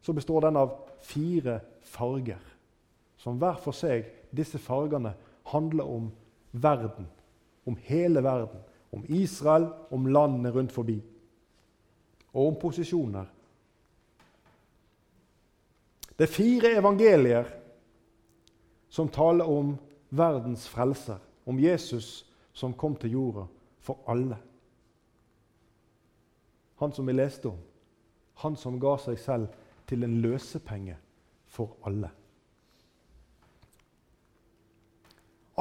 så 0.00 0.12
består 0.12 0.40
den 0.40 0.56
av 0.56 0.74
fire 1.06 1.60
farger. 1.82 2.42
Som 3.16 3.38
hver 3.38 3.62
for 3.62 3.76
seg, 3.76 4.08
disse 4.34 4.58
fargene, 4.58 5.14
handler 5.46 5.84
om 5.84 6.10
verden. 6.52 7.06
Om 7.66 7.76
hele 7.86 8.22
verden. 8.24 8.58
Om 8.92 9.04
Israel, 9.08 9.68
om 9.90 10.06
landene 10.06 10.50
rundt 10.52 10.72
forbi. 10.72 10.98
Og 12.32 12.46
om 12.48 12.58
posisjoner. 12.60 13.26
Det 16.18 16.28
er 16.28 16.32
fire 16.32 16.76
evangelier 16.78 17.48
som 18.92 19.08
taler 19.08 19.48
om 19.48 19.74
verdens 20.10 20.68
frelser, 20.68 21.18
om 21.48 21.60
Jesus 21.60 22.26
som 22.52 22.74
kom 22.76 22.96
til 23.00 23.16
jorda 23.16 23.46
for 23.80 24.04
alle. 24.06 24.36
Han 26.78 26.92
som 26.92 27.06
vi 27.06 27.14
leste 27.16 27.48
om, 27.48 27.58
han 28.44 28.56
som 28.56 28.80
ga 28.80 28.96
seg 29.00 29.18
selv 29.18 29.48
til 29.88 30.04
en 30.04 30.20
løsepenge 30.20 30.96
for 31.48 31.76
alle. 31.88 32.10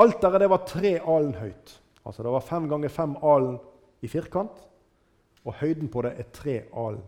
Alteret 0.01 0.41
det 0.41 0.49
var 0.49 0.67
tre 0.67 0.93
alen 0.99 1.35
høyt. 1.35 1.80
Altså 2.05 2.23
Det 2.23 2.31
var 2.31 2.39
fem 2.45 2.67
ganger 2.69 2.89
fem 2.89 3.15
alen 3.23 3.59
i 4.01 4.07
firkant, 4.07 4.67
og 5.45 5.53
høyden 5.53 5.89
på 5.89 6.01
det 6.05 6.13
er 6.17 6.29
tre 6.33 6.55
alen. 6.73 7.03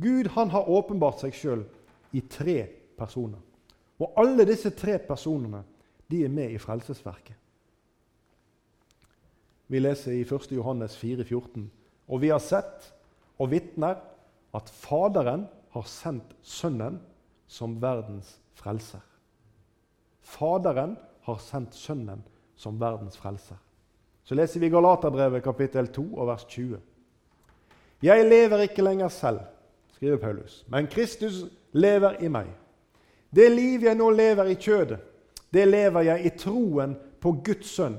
Gud 0.00 0.30
han 0.34 0.50
har 0.50 0.68
åpenbart 0.70 1.20
seg 1.20 1.34
sjøl 1.36 1.64
i 2.16 2.22
tre 2.30 2.64
personer. 2.98 3.40
Og 4.00 4.14
alle 4.16 4.46
disse 4.48 4.72
tre 4.72 4.96
personene 4.98 5.60
de 6.10 6.24
er 6.24 6.32
med 6.32 6.54
i 6.54 6.58
frelsesverket. 6.58 7.36
Vi 9.70 9.78
leser 9.78 10.16
i 10.16 10.24
1. 10.24 10.48
Johannes 10.56 10.96
4, 10.98 11.24
14. 11.24 11.68
Og 12.08 12.20
vi 12.20 12.32
har 12.32 12.40
sett 12.42 12.88
og 13.38 13.52
vitner 13.52 14.00
at 14.56 14.72
Faderen 14.74 15.44
har 15.70 15.86
sendt 15.86 16.32
Sønnen 16.42 16.98
som 17.46 17.76
verdens 17.82 18.32
frelser. 18.58 19.04
Faderen 20.26 20.96
har 21.28 21.38
sendt 21.44 21.76
Sønnen 21.78 22.24
som 22.60 22.80
verdens 22.80 23.16
frelser. 23.16 23.56
Så 24.24 24.36
leser 24.36 24.60
vi 24.60 24.68
Galaterbrevet 24.68 25.42
kapittel 25.42 25.88
2 25.88 26.02
og 26.12 26.26
vers 26.28 26.44
20. 26.44 26.76
Jeg 28.02 28.26
lever 28.28 28.66
ikke 28.66 28.84
lenger 28.84 29.08
selv, 29.08 29.40
skriver 29.96 30.20
Paulus, 30.20 30.64
men 30.68 30.86
Kristus 30.86 31.44
lever 31.72 32.20
i 32.20 32.28
meg. 32.28 32.50
Det 33.30 33.48
liv 33.52 33.84
jeg 33.84 33.96
nå 33.96 34.10
lever 34.10 34.52
i 34.52 34.58
kjødet, 34.60 35.00
det 35.50 35.66
lever 35.68 36.06
jeg 36.06 36.26
i 36.26 36.32
troen 36.38 36.94
på 37.20 37.32
Guds 37.44 37.72
sønn. 37.74 37.96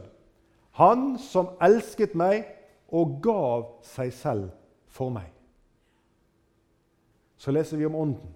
Han 0.79 1.17
som 1.19 1.51
elsket 1.61 2.13
meg 2.15 2.45
og 2.91 3.17
gav 3.23 3.65
seg 3.85 4.13
selv 4.13 4.49
for 4.91 5.11
meg. 5.13 5.27
Så 7.37 7.51
leser 7.51 7.77
vi 7.77 7.89
om 7.89 7.95
Ånden. 7.95 8.31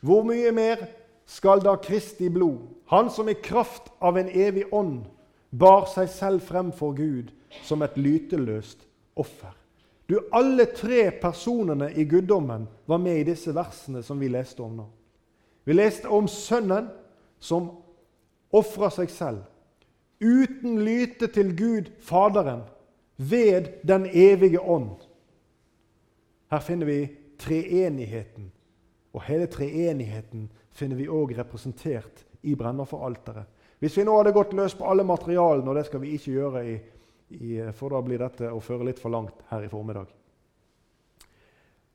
Hvor 0.00 0.22
mye 0.22 0.52
mer 0.54 0.86
skal 1.28 1.60
da 1.60 1.76
Kristi 1.76 2.30
blod, 2.32 2.58
han 2.88 3.10
som 3.12 3.28
i 3.28 3.34
kraft 3.34 3.92
av 3.98 4.18
en 4.18 4.30
evig 4.32 4.64
ånd 4.72 5.04
bar 5.50 5.84
seg 5.92 6.08
selv 6.08 6.44
frem 6.44 6.72
for 6.72 6.96
Gud 6.96 7.32
som 7.64 7.84
et 7.84 7.96
lyteløst 8.00 8.86
offer? 9.16 9.52
Du, 10.08 10.16
Alle 10.32 10.64
tre 10.72 11.10
personene 11.20 11.90
i 11.92 12.06
guddommen 12.08 12.64
var 12.88 12.98
med 12.98 13.20
i 13.20 13.26
disse 13.28 13.52
versene 13.52 14.00
som 14.02 14.20
vi 14.20 14.30
leste 14.32 14.64
om 14.64 14.78
nå. 14.80 14.86
Vi 15.68 15.76
leste 15.76 16.08
om 16.08 16.28
Sønnen 16.32 16.88
som 17.44 17.68
ofra 18.56 18.88
seg 18.88 19.12
selv 19.12 19.44
uten 20.24 20.80
lyte 20.80 21.28
til 21.28 21.52
Gud 21.56 21.92
Faderen 22.00 22.64
ved 23.16 23.84
Den 23.84 24.06
evige 24.06 24.60
ånd. 24.60 24.96
Her 26.50 26.60
finner 26.60 26.86
vi 26.86 27.10
treenigheten, 27.38 28.48
og 29.12 29.22
hele 29.22 29.46
treenigheten 29.46 30.48
finner 30.78 30.98
vi 30.98 31.08
òg 31.10 31.34
representert 31.36 32.24
i 32.46 32.54
brennofferalteret. 32.58 33.56
Hvis 33.78 33.98
vi 33.98 34.04
nå 34.06 34.14
hadde 34.18 34.34
gått 34.34 34.54
løs 34.58 34.74
på 34.78 34.86
alle 34.90 35.04
materialene, 35.06 35.68
og 35.70 35.78
det 35.78 35.84
skal 35.86 36.02
vi 36.02 36.14
ikke 36.16 36.34
gjøre, 36.34 36.62
i, 36.66 36.78
i, 37.38 37.50
for 37.76 37.94
da 37.94 38.00
blir 38.02 38.22
dette 38.22 38.50
å 38.50 38.62
føre 38.62 38.88
litt 38.88 38.98
for 39.02 39.14
langt 39.14 39.44
her 39.50 39.66
i 39.66 39.70
formiddag. 39.70 40.10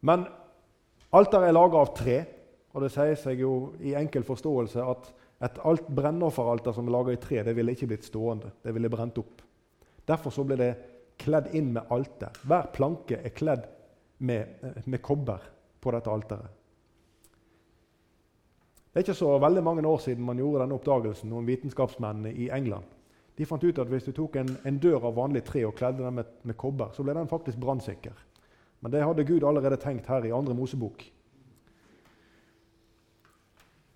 Men 0.07 0.23
alteret 1.15 1.49
er 1.49 1.55
laga 1.55 1.81
av 1.83 1.91
tre. 1.97 2.17
Og 2.73 2.81
det 2.81 2.89
sier 2.89 3.17
seg 3.19 3.43
jo 3.43 3.51
i 3.85 3.93
enkel 3.93 4.23
forståelse 4.25 4.85
at 4.89 5.11
et 5.45 5.59
alt 5.67 5.89
brennofferalter 5.91 6.73
som 6.73 6.87
er 6.87 6.95
laga 6.95 7.13
i 7.13 7.19
tre, 7.21 7.43
det 7.45 7.53
ville 7.53 7.75
ikke 7.75 7.89
blitt 7.91 8.07
stående. 8.07 8.49
Det 8.63 8.73
ville 8.73 8.89
brent 8.89 9.19
opp. 9.21 9.43
Derfor 10.07 10.33
så 10.33 10.45
ble 10.47 10.57
det 10.59 10.71
kledd 11.21 11.51
inn 11.53 11.69
med 11.75 11.91
alter. 11.93 12.33
Hver 12.47 12.71
planke 12.73 13.19
er 13.19 13.35
kledd 13.35 13.67
med, 14.25 14.63
med 14.87 15.03
kobber 15.05 15.43
på 15.83 15.93
dette 15.93 16.11
alteret. 16.11 16.62
Det 18.93 18.99
er 18.99 19.07
ikke 19.07 19.17
så 19.17 19.31
veldig 19.41 19.63
mange 19.65 19.87
år 19.89 20.01
siden 20.03 20.25
man 20.25 20.37
gjorde 20.37 20.61
denne 20.61 20.75
oppdagelsen, 20.77 21.31
noen 21.31 21.47
vitenskapsmennene 21.49 22.29
i 22.37 22.51
England. 22.53 22.85
De 23.33 23.47
fant 23.49 23.63
ut 23.63 23.79
at 23.81 23.89
hvis 23.89 24.05
du 24.05 24.11
tok 24.13 24.35
en, 24.37 24.51
en 24.69 24.77
dør 24.77 25.07
av 25.09 25.15
vanlig 25.17 25.41
tre 25.47 25.63
og 25.65 25.73
kledde 25.73 26.03
den 26.03 26.19
med, 26.19 26.29
med 26.45 26.57
kobber, 26.61 26.91
så 26.93 27.01
ble 27.01 27.15
den 27.17 27.31
faktisk 27.31 27.57
brannsikker. 27.57 28.13
Men 28.85 28.93
det 28.93 29.01
hadde 29.01 29.25
Gud 29.25 29.45
allerede 29.47 29.79
tenkt 29.81 30.05
her 30.11 30.27
i 30.27 30.33
andre 30.35 30.53
Mosebok. 30.53 31.01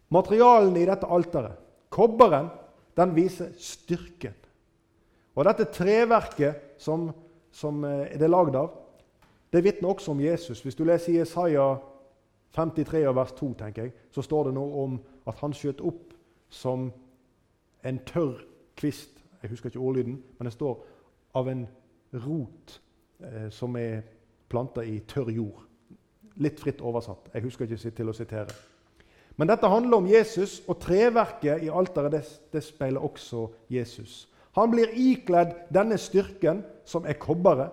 Materialene 0.09 0.81
i 0.81 0.87
dette 0.89 1.09
alteret, 1.11 1.61
kobberen, 1.93 2.49
den 2.97 3.13
viser 3.13 3.51
styrken. 3.61 4.33
Og 5.37 5.45
dette 5.45 5.67
treverket 5.69 6.81
som, 6.81 7.11
som 7.53 7.83
eh, 7.85 8.15
det 8.17 8.25
er 8.25 8.33
lagd 8.33 8.57
av, 8.57 8.71
det 9.53 9.61
vitner 9.61 9.91
også 9.93 10.15
om 10.15 10.23
Jesus. 10.25 10.63
Hvis 10.65 10.75
du 10.75 10.81
leser 10.87 11.19
Jesaja 11.19 11.75
53 12.57 13.15
vers 13.15 13.31
2, 13.37 13.53
tenker 13.53 13.87
jeg, 13.87 13.93
så 14.11 14.23
står 14.25 14.49
det 14.49 14.55
noe 14.57 14.83
om 14.83 14.97
at 15.29 15.37
han 15.43 15.53
skjøt 15.53 15.83
opp 15.85 16.15
som 16.49 16.89
en 17.85 17.99
tørr 18.07 18.41
kvist. 18.77 19.21
Jeg 19.41 19.51
husker 19.51 19.69
ikke 19.69 19.83
ordlyden, 19.83 20.17
men 20.37 20.49
det 20.49 20.53
står 20.55 20.79
av 21.37 21.49
en 21.51 21.67
rot 22.25 22.79
eh, 23.21 23.49
som 23.53 23.75
er 23.77 24.01
planta 24.49 24.81
i 24.81 24.99
tørr 25.05 25.29
jord. 25.35 25.61
Litt 26.41 26.59
fritt 26.61 26.81
oversatt. 26.81 27.29
Jeg 27.33 27.45
husker 27.45 27.69
ikke 27.69 27.93
til 27.93 28.09
å 28.09 28.15
sitere. 28.15 28.55
Men 29.37 29.51
dette 29.51 29.69
handler 29.69 30.01
om 30.01 30.09
Jesus, 30.09 30.63
og 30.65 30.79
treverket 30.81 31.61
i 31.63 31.69
alteret 31.69 32.15
det, 32.15 32.23
det 32.53 32.63
speiler 32.65 33.05
også 33.05 33.47
Jesus. 33.69 34.25
Han 34.57 34.71
blir 34.73 34.89
ikledd 34.97 35.53
denne 35.73 35.99
styrken, 36.01 36.63
som 36.85 37.05
er 37.05 37.19
kobberet, 37.21 37.69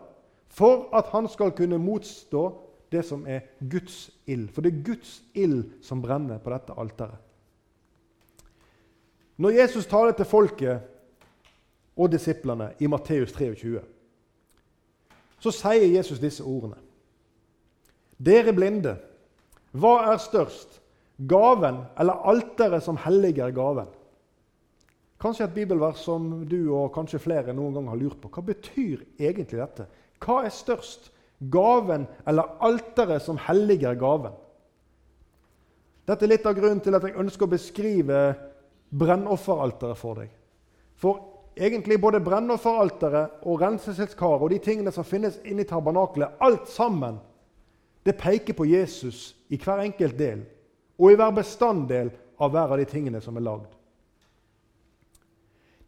for 0.52 0.90
at 0.94 1.08
han 1.14 1.28
skal 1.28 1.54
kunne 1.56 1.80
motstå 1.80 2.44
det 2.92 3.04
som 3.06 3.24
er 3.26 3.46
Guds 3.60 4.10
ild. 4.26 4.48
For 4.52 4.64
det 4.64 4.72
er 4.72 4.84
Guds 4.86 5.22
ild 5.34 5.64
som 5.82 6.02
brenner 6.02 6.38
på 6.42 6.52
dette 6.52 6.76
alteret. 6.78 7.20
Når 9.36 9.50
Jesus 9.50 9.86
taler 9.90 10.14
til 10.14 10.28
folket 10.30 10.80
og 11.96 12.12
disiplene 12.12 12.70
i 12.78 12.86
Matteus 12.86 13.32
23, 13.34 13.80
så 15.42 15.52
sier 15.52 15.90
Jesus 15.96 16.22
disse 16.22 16.44
ordene. 16.46 16.78
Dere 18.16 18.54
blinde, 18.54 18.94
hva 19.74 19.96
er 20.12 20.22
størst, 20.22 20.78
gaven 21.28 21.82
eller 21.98 22.22
alteret 22.30 22.84
som 22.86 22.98
helliger 23.02 23.50
gaven? 23.54 23.90
Kanskje 25.20 25.48
et 25.48 25.56
bibelvers 25.56 26.02
som 26.04 26.44
du 26.46 26.74
og 26.76 26.92
kanskje 26.94 27.22
flere 27.22 27.54
noen 27.56 27.74
gang 27.78 27.90
har 27.90 27.98
lurt 27.98 28.20
på. 28.20 28.30
Hva 28.30 28.44
betyr 28.44 29.02
egentlig 29.18 29.58
dette? 29.58 29.86
Hva 30.22 30.42
er 30.44 30.54
størst, 30.54 31.10
gaven 31.50 32.06
eller 32.26 32.56
alteret 32.64 33.22
som 33.22 33.38
helliger 33.40 33.96
gaven? 33.98 34.32
Dette 36.04 36.26
er 36.26 36.34
litt 36.34 36.46
av 36.46 36.56
grunnen 36.56 36.82
til 36.84 36.96
at 36.96 37.04
jeg 37.06 37.16
ønsker 37.20 37.46
å 37.46 37.54
beskrive 37.54 38.24
brennofferalteret 38.94 39.98
for 39.98 40.20
deg. 40.20 40.32
For 41.00 41.22
egentlig 41.56 42.00
både 42.02 42.20
brennofferalteret 42.24 43.46
og 43.48 43.62
renseselskaret 43.62 44.44
og 44.44 44.52
de 44.52 44.60
tingene 44.62 44.92
som 44.92 45.06
finnes 45.06 45.38
inni 45.48 45.64
tabernakelet, 45.68 46.36
alt 46.44 46.68
sammen, 46.70 47.20
det 48.04 48.18
peker 48.20 48.56
på 48.56 48.66
Jesus 48.68 49.30
i 49.48 49.56
hver 49.56 49.80
enkelt 49.86 50.18
del 50.18 50.44
og 51.00 51.10
i 51.10 51.16
hver 51.18 51.32
bestanddel 51.34 52.12
av 52.36 52.52
hver 52.52 52.74
av 52.74 52.80
de 52.80 52.86
tingene 52.88 53.22
som 53.24 53.38
er 53.40 53.46
lagd. 53.46 53.70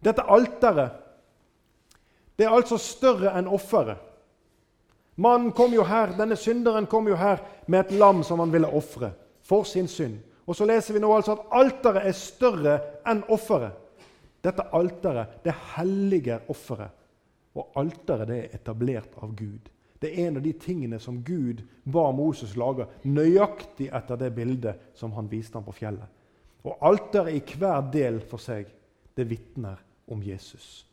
Dette 0.00 0.24
alteret 0.24 1.02
det 2.36 2.44
er 2.44 2.52
altså 2.52 2.76
større 2.80 3.32
enn 3.38 3.48
offeret. 3.48 3.96
Mannen 5.16 5.52
kom 5.52 5.72
jo 5.72 5.84
her, 5.84 6.12
Denne 6.18 6.36
synderen 6.36 6.86
kom 6.86 7.08
jo 7.08 7.16
her 7.16 7.40
med 7.66 7.86
et 7.86 7.98
lam 7.98 8.22
som 8.24 8.40
han 8.40 8.52
ville 8.52 8.68
ofre 8.68 9.12
for 9.46 9.64
sin 9.64 9.88
synd. 9.88 10.18
Og 10.46 10.56
så 10.56 10.66
leser 10.68 10.94
vi 10.94 11.00
nå 11.02 11.10
altså 11.14 11.34
at 11.34 11.46
alteret 11.58 12.06
er 12.06 12.16
større 12.16 12.76
enn 13.08 13.24
offeret. 13.32 13.72
Dette 14.44 14.68
alteret 14.76 15.40
det 15.44 15.54
helliger 15.74 16.44
offeret. 16.52 16.92
Og 17.56 17.72
alteret 17.80 18.28
det 18.28 18.38
er 18.42 18.58
etablert 18.60 19.16
av 19.22 19.32
Gud. 19.34 19.70
Det 19.98 20.12
er 20.12 20.28
en 20.28 20.36
av 20.36 20.44
de 20.44 20.52
tingene 20.60 20.98
som 21.00 21.22
Gud 21.24 21.62
ba 21.88 22.10
Moses 22.12 22.52
lage, 22.56 22.84
nøyaktig 23.08 23.88
etter 23.96 24.20
det 24.20 24.34
bildet 24.36 24.92
som 24.94 25.14
han 25.16 25.30
viste 25.30 25.56
ham 25.56 25.64
på 25.64 25.74
fjellet. 25.74 26.06
Og 26.66 26.76
alteret 26.84 27.38
i 27.38 27.56
hver 27.58 27.88
del 27.92 28.20
for 28.20 28.42
seg, 28.42 28.68
det 29.16 29.24
vitner 29.30 29.80
om 30.12 30.22
Jesus. 30.22 30.84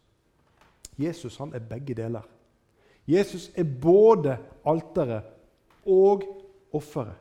Jesus 0.97 1.37
han 1.41 1.51
er 1.53 1.65
begge 1.67 1.97
deler. 1.97 2.23
Jesus 3.07 3.51
er 3.55 3.63
både 3.81 4.37
alteret 4.65 5.23
og 5.85 6.23
offeret. 6.73 7.15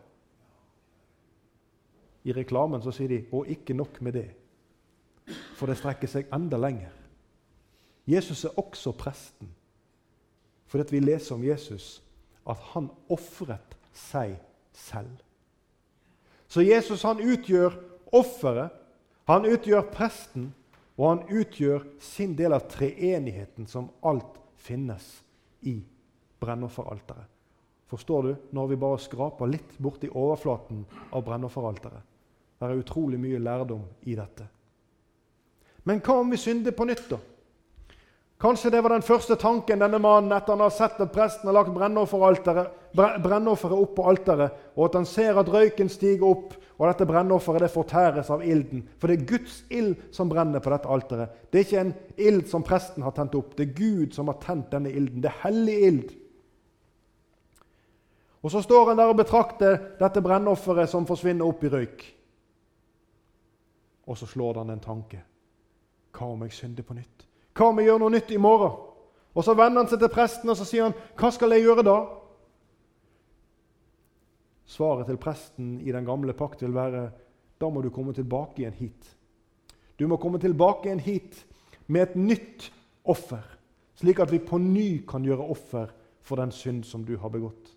I 2.25 2.33
reklamen 2.33 2.83
så 2.83 2.93
sier 2.95 3.09
de 3.09 3.25
'og 3.33 3.47
ikke 3.47 3.75
nok 3.75 4.03
med 4.03 4.13
det', 4.13 4.35
for 5.55 5.67
det 5.67 5.77
strekker 5.77 6.09
seg 6.09 6.27
enda 6.33 6.57
lenger. 6.57 6.91
Jesus 8.07 8.45
er 8.45 8.59
også 8.59 8.93
presten, 8.93 9.55
fordi 10.67 10.91
vi 10.91 11.01
leser 11.01 11.35
om 11.35 11.45
Jesus 11.45 12.03
at 12.47 12.57
han 12.57 12.91
ofret 13.09 13.77
seg 13.93 14.39
selv. 14.73 15.19
Så 16.49 16.61
Jesus 16.61 17.03
han 17.03 17.21
utgjør 17.21 17.71
offeret, 18.13 18.71
han 19.27 19.47
utgjør 19.47 19.81
presten, 19.81 20.55
og 20.97 21.09
han 21.09 21.39
utgjør 21.39 21.81
sin 22.01 22.39
del 22.39 22.53
av 22.53 22.69
treenigheten 22.69 23.67
som 23.67 23.91
alt 24.05 24.39
finnes 24.57 25.23
i 25.69 25.77
brennofferalteret. 26.41 27.29
Forstår 27.93 28.23
du? 28.23 28.33
Når 28.51 28.67
vi 28.71 28.81
bare 28.81 28.99
skraper 28.99 29.51
litt 29.51 29.77
borti 29.79 30.09
overflaten 30.09 30.85
av 31.13 31.25
brennofferalteret. 31.27 32.09
Det 32.59 32.69
er 32.69 32.81
utrolig 32.81 33.19
mye 33.21 33.41
lærdom 33.43 33.83
i 34.09 34.15
dette. 34.17 34.47
Men 35.85 36.01
hva 36.01 36.21
om 36.23 36.31
vi 36.31 36.39
synder 36.39 36.75
på 36.77 36.87
nytt, 36.89 37.05
da? 37.11 37.19
Kanskje 38.43 38.71
det 38.71 38.81
var 38.83 38.91
den 38.91 39.05
første 39.07 39.37
tanken 39.39 39.79
denne 39.79 40.01
mannen 40.03 40.33
etter 40.35 40.57
han 40.57 40.65
har 40.65 40.73
sett 40.75 40.97
at 40.99 41.13
presten 41.15 41.47
har 41.47 41.55
lagt 41.55 41.71
brennofferet 41.71 43.77
opp 43.79 43.93
på 43.95 44.07
alteret, 44.11 44.57
og 44.75 44.89
at 44.89 44.99
han 44.99 45.07
ser 45.07 45.39
at 45.39 45.51
røyken 45.53 45.91
stiger 45.93 46.27
opp, 46.27 46.57
og 46.75 46.89
dette 46.89 47.07
brennofferet 47.07 47.63
det 47.63 47.71
fortæres 47.71 48.33
av 48.35 48.43
ilden. 48.43 48.83
For 48.99 49.07
det 49.07 49.21
er 49.21 49.31
Guds 49.31 49.61
ild 49.71 49.95
som 50.11 50.33
brenner 50.33 50.59
på 50.59 50.75
dette 50.75 50.91
alteret. 50.91 51.39
Det 51.53 51.61
er 51.61 51.69
ikke 51.69 51.85
en 51.85 51.95
ild 52.19 52.51
som 52.51 52.67
presten 52.67 53.07
har 53.07 53.15
tent 53.15 53.39
opp. 53.39 53.55
Det 53.55 53.69
er 53.69 53.79
Gud 53.79 54.19
som 54.19 54.27
har 54.27 54.43
tent 54.43 54.75
denne 54.75 54.91
ilden. 54.91 55.23
Det 55.23 55.31
er 55.31 55.41
hellig 55.45 55.79
ild. 55.87 56.13
Og 58.43 58.51
Så 58.51 58.67
står 58.67 58.89
han 58.89 58.99
der 58.99 59.15
og 59.15 59.23
betrakter 59.23 59.79
dette 60.03 60.23
brennofferet 60.23 60.91
som 60.91 61.07
forsvinner 61.07 61.47
opp 61.47 61.63
i 61.63 61.71
røyk. 61.71 62.09
Og 64.11 64.19
så 64.19 64.27
slår 64.27 64.65
han 64.65 64.75
en 64.75 64.83
tanke. 64.83 65.29
Hva 66.11 66.35
om 66.35 66.43
jeg 66.43 66.59
synder 66.59 66.83
på 66.83 66.99
nytt? 66.99 67.31
Hva 67.53 67.69
om 67.69 67.77
vi 67.77 67.85
gjør 67.87 68.01
noe 68.01 68.13
nytt 68.15 68.31
i 68.33 68.41
morgen? 68.41 68.79
Og 69.35 69.45
Så 69.45 69.55
vender 69.55 69.81
han 69.81 69.89
seg 69.89 70.01
til 70.01 70.13
presten 70.13 70.51
og 70.51 70.57
så 70.57 70.65
sier 70.65 70.83
han, 70.85 70.95
'Hva 71.17 71.31
skal 71.31 71.51
jeg 71.53 71.63
gjøre 71.63 71.83
da?' 71.83 72.07
Svaret 74.67 75.07
til 75.07 75.17
presten 75.17 75.81
i 75.81 75.93
den 75.93 76.05
gamle 76.05 76.33
pakt 76.33 76.63
vil 76.63 76.75
være, 76.75 77.11
'Da 77.59 77.69
må 77.69 77.83
du 77.83 77.91
komme 77.91 78.13
tilbake 78.13 78.59
igjen 78.59 78.73
hit.' 78.73 79.17
Du 79.99 80.07
må 80.09 80.17
komme 80.17 80.39
tilbake 80.39 80.85
igjen 80.85 81.01
hit 81.01 81.47
med 81.87 82.03
et 82.03 82.17
nytt 82.17 82.73
offer, 83.05 83.43
slik 83.95 84.19
at 84.19 84.33
vi 84.33 84.39
på 84.39 84.59
ny 84.59 85.07
kan 85.07 85.25
gjøre 85.25 85.51
offer 85.51 85.87
for 86.21 86.37
den 86.37 86.51
synd 86.51 86.85
som 86.85 87.05
du 87.05 87.17
har 87.17 87.29
begått. 87.29 87.77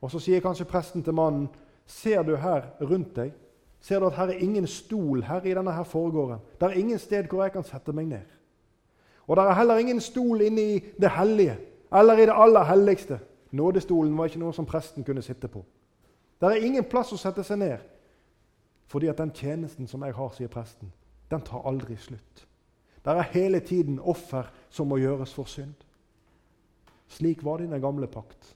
Og 0.00 0.10
Så 0.10 0.18
sier 0.18 0.40
kanskje 0.40 0.64
presten 0.64 1.02
til 1.02 1.14
mannen, 1.14 1.48
'Ser 1.86 2.22
du 2.22 2.36
her 2.36 2.62
rundt 2.80 3.16
deg?' 3.16 3.32
Ser 3.80 4.00
du 4.00 4.06
at 4.06 4.16
her 4.16 4.26
er 4.26 4.38
ingen 4.38 4.66
stol 4.66 5.22
her 5.22 5.40
i 5.40 5.54
denne 5.54 5.72
her 5.72 5.82
foregården? 5.82 6.38
Det 6.60 6.66
er 6.68 6.78
ingen 6.78 6.98
sted 6.98 7.28
hvor 7.28 7.42
jeg 7.42 7.52
kan 7.52 7.64
sette 7.64 7.92
meg 7.92 8.06
ned. 8.06 8.26
Og 9.30 9.36
det 9.38 9.44
er 9.46 9.58
heller 9.60 9.78
ingen 9.78 10.00
stol 10.02 10.42
inne 10.42 10.62
i 10.62 10.78
det 10.98 11.12
hellige 11.14 11.54
eller 11.94 12.18
i 12.18 12.26
det 12.26 12.34
aller 12.34 12.64
helligste. 12.66 13.20
Nådestolen 13.54 14.16
var 14.18 14.26
ikke 14.26 14.42
noe 14.42 14.54
som 14.54 14.66
presten 14.66 15.06
kunne 15.06 15.22
sitte 15.22 15.48
på. 15.48 15.62
Det 16.40 16.48
er 16.48 16.66
ingen 16.66 16.86
plass 16.90 17.12
å 17.14 17.18
sette 17.18 17.44
seg 17.46 17.60
ned, 17.60 17.78
fordi 18.90 19.10
at 19.10 19.18
den 19.22 19.30
tjenesten 19.34 19.86
som 19.86 20.02
jeg 20.02 20.16
har, 20.16 20.30
sier 20.34 20.50
presten, 20.50 20.90
den 21.30 21.42
tar 21.46 21.62
aldri 21.68 21.94
slutt. 22.00 22.46
Det 23.04 23.12
er 23.12 23.30
hele 23.34 23.60
tiden 23.60 24.00
offer 24.00 24.50
som 24.70 24.90
må 24.90 24.98
gjøres 24.98 25.34
for 25.34 25.46
synd. 25.46 25.74
Slik 27.10 27.44
var 27.44 27.58
det 27.58 27.68
i 27.68 27.70
den 27.70 27.82
gamle 27.82 28.06
pakt. 28.10 28.54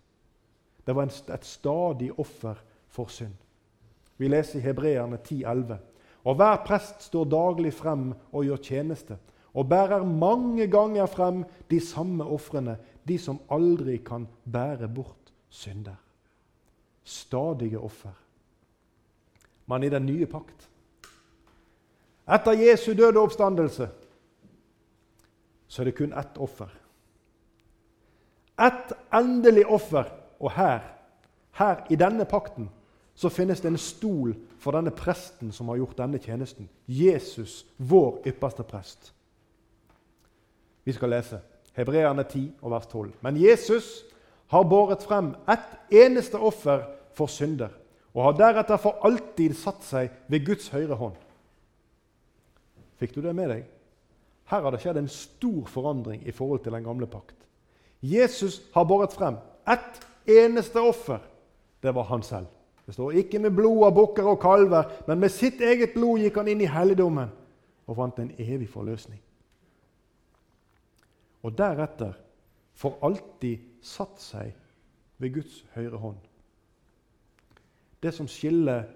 Det 0.86 0.94
var 0.94 1.06
et 1.06 1.46
stadig 1.46 2.10
offer 2.18 2.58
for 2.88 3.10
synd. 3.10 3.34
Vi 4.16 4.28
leser 4.28 4.58
i 4.58 4.62
Hebreerne 4.62 5.18
10,11. 5.22 5.78
Og 6.24 6.34
hver 6.34 6.60
prest 6.66 7.02
står 7.02 7.24
daglig 7.24 7.72
frem 7.74 8.12
og 8.32 8.44
gjør 8.44 8.62
tjeneste, 8.62 9.16
og 9.54 9.68
bærer 9.68 10.04
mange 10.04 10.66
ganger 10.66 11.06
frem 11.06 11.44
de 11.70 11.80
samme 11.80 12.24
ofrene, 12.24 12.76
de 13.08 13.18
som 13.18 13.40
aldri 13.50 13.96
kan 13.96 14.26
bære 14.52 14.88
bort 14.88 15.32
synder. 15.48 15.96
Stadige 17.04 17.78
offer. 17.78 18.12
Men 19.66 19.82
i 19.82 19.88
den 19.88 20.06
nye 20.06 20.26
pakt 20.26 20.68
Etter 22.24 22.56
Jesu 22.56 22.94
døde 22.96 23.20
oppstandelse 23.20 23.88
så 25.68 25.82
er 25.82 25.88
det 25.88 25.96
kun 25.98 26.12
ett 26.14 26.38
offer. 26.38 26.70
Ett 28.60 28.92
endelig 29.12 29.66
offer. 29.66 30.06
Og 30.38 30.52
her, 30.52 30.84
her 31.58 31.86
i 31.90 31.96
denne 31.96 32.24
pakten 32.24 32.68
så 33.14 33.28
finnes 33.28 33.60
det 33.60 33.72
en 33.72 33.80
stol 33.80 34.34
for 34.62 34.76
denne 34.76 34.92
presten 34.94 35.52
som 35.52 35.68
har 35.70 35.80
gjort 35.80 35.98
denne 35.98 36.20
tjenesten. 36.22 36.68
Jesus, 36.86 37.64
vår 37.78 38.22
ypperste 38.30 38.62
prest. 38.62 39.12
Vi 40.84 40.92
skal 40.92 41.12
lese 41.14 41.40
Hebreerne 41.74 42.24
10, 42.24 42.52
vers 42.62 42.86
12. 42.86 43.12
Men 43.20 43.36
Jesus 43.40 44.04
har 44.52 44.64
båret 44.64 45.02
frem 45.02 45.34
ett 45.50 45.94
eneste 46.04 46.38
offer 46.38 46.84
for 47.14 47.26
synder 47.26 47.72
og 48.14 48.22
har 48.28 48.36
deretter 48.38 48.78
for 48.78 49.02
alltid 49.06 49.56
satt 49.58 49.82
seg 49.82 50.12
ved 50.30 50.44
Guds 50.46 50.68
høyre 50.70 50.94
hånd. 50.94 51.16
Fikk 53.00 53.16
du 53.16 53.24
det 53.24 53.34
med 53.34 53.50
deg? 53.50 53.64
Her 54.52 54.62
har 54.62 54.70
det 54.70 54.82
skjedd 54.84 55.00
en 55.00 55.10
stor 55.10 55.64
forandring 55.72 56.22
i 56.28 56.34
forhold 56.34 56.62
til 56.62 56.76
den 56.76 56.84
gamle 56.84 57.08
pakt. 57.10 57.36
Jesus 58.04 58.60
har 58.74 58.86
båret 58.86 59.16
frem 59.16 59.40
ett 59.66 59.98
eneste 60.30 60.78
offer. 60.78 61.18
Det 61.82 61.94
var 61.94 62.06
han 62.12 62.22
selv. 62.22 62.46
Det 62.86 62.94
står 62.94 63.16
ikke 63.24 63.40
med 63.40 63.56
blod 63.56 63.86
av 63.88 63.94
bukker 63.96 64.26
og 64.28 64.42
kalver, 64.42 64.90
men 65.08 65.18
med 65.18 65.32
sitt 65.32 65.60
eget 65.64 65.96
blod 65.96 66.20
gikk 66.20 66.36
han 66.36 66.50
inn 66.52 66.60
i 66.60 66.68
helligdommen 66.68 67.32
og 67.88 67.96
fant 67.96 68.20
en 68.20 68.32
evig 68.38 68.68
forløsning. 68.68 69.23
Og 71.44 71.52
deretter 71.58 72.14
for 72.74 72.98
alltid 73.04 73.60
satt 73.84 74.20
seg 74.22 74.54
ved 75.20 75.34
Guds 75.36 75.60
høyre 75.74 76.00
hånd. 76.00 76.18
Det 78.02 78.12
som 78.14 78.28
skiller 78.28 78.88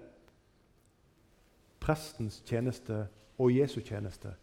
prestens 1.81 2.41
tjeneste 2.45 3.05
og 3.39 3.53
Jesu 3.53 3.79
tjeneste, 3.81 4.33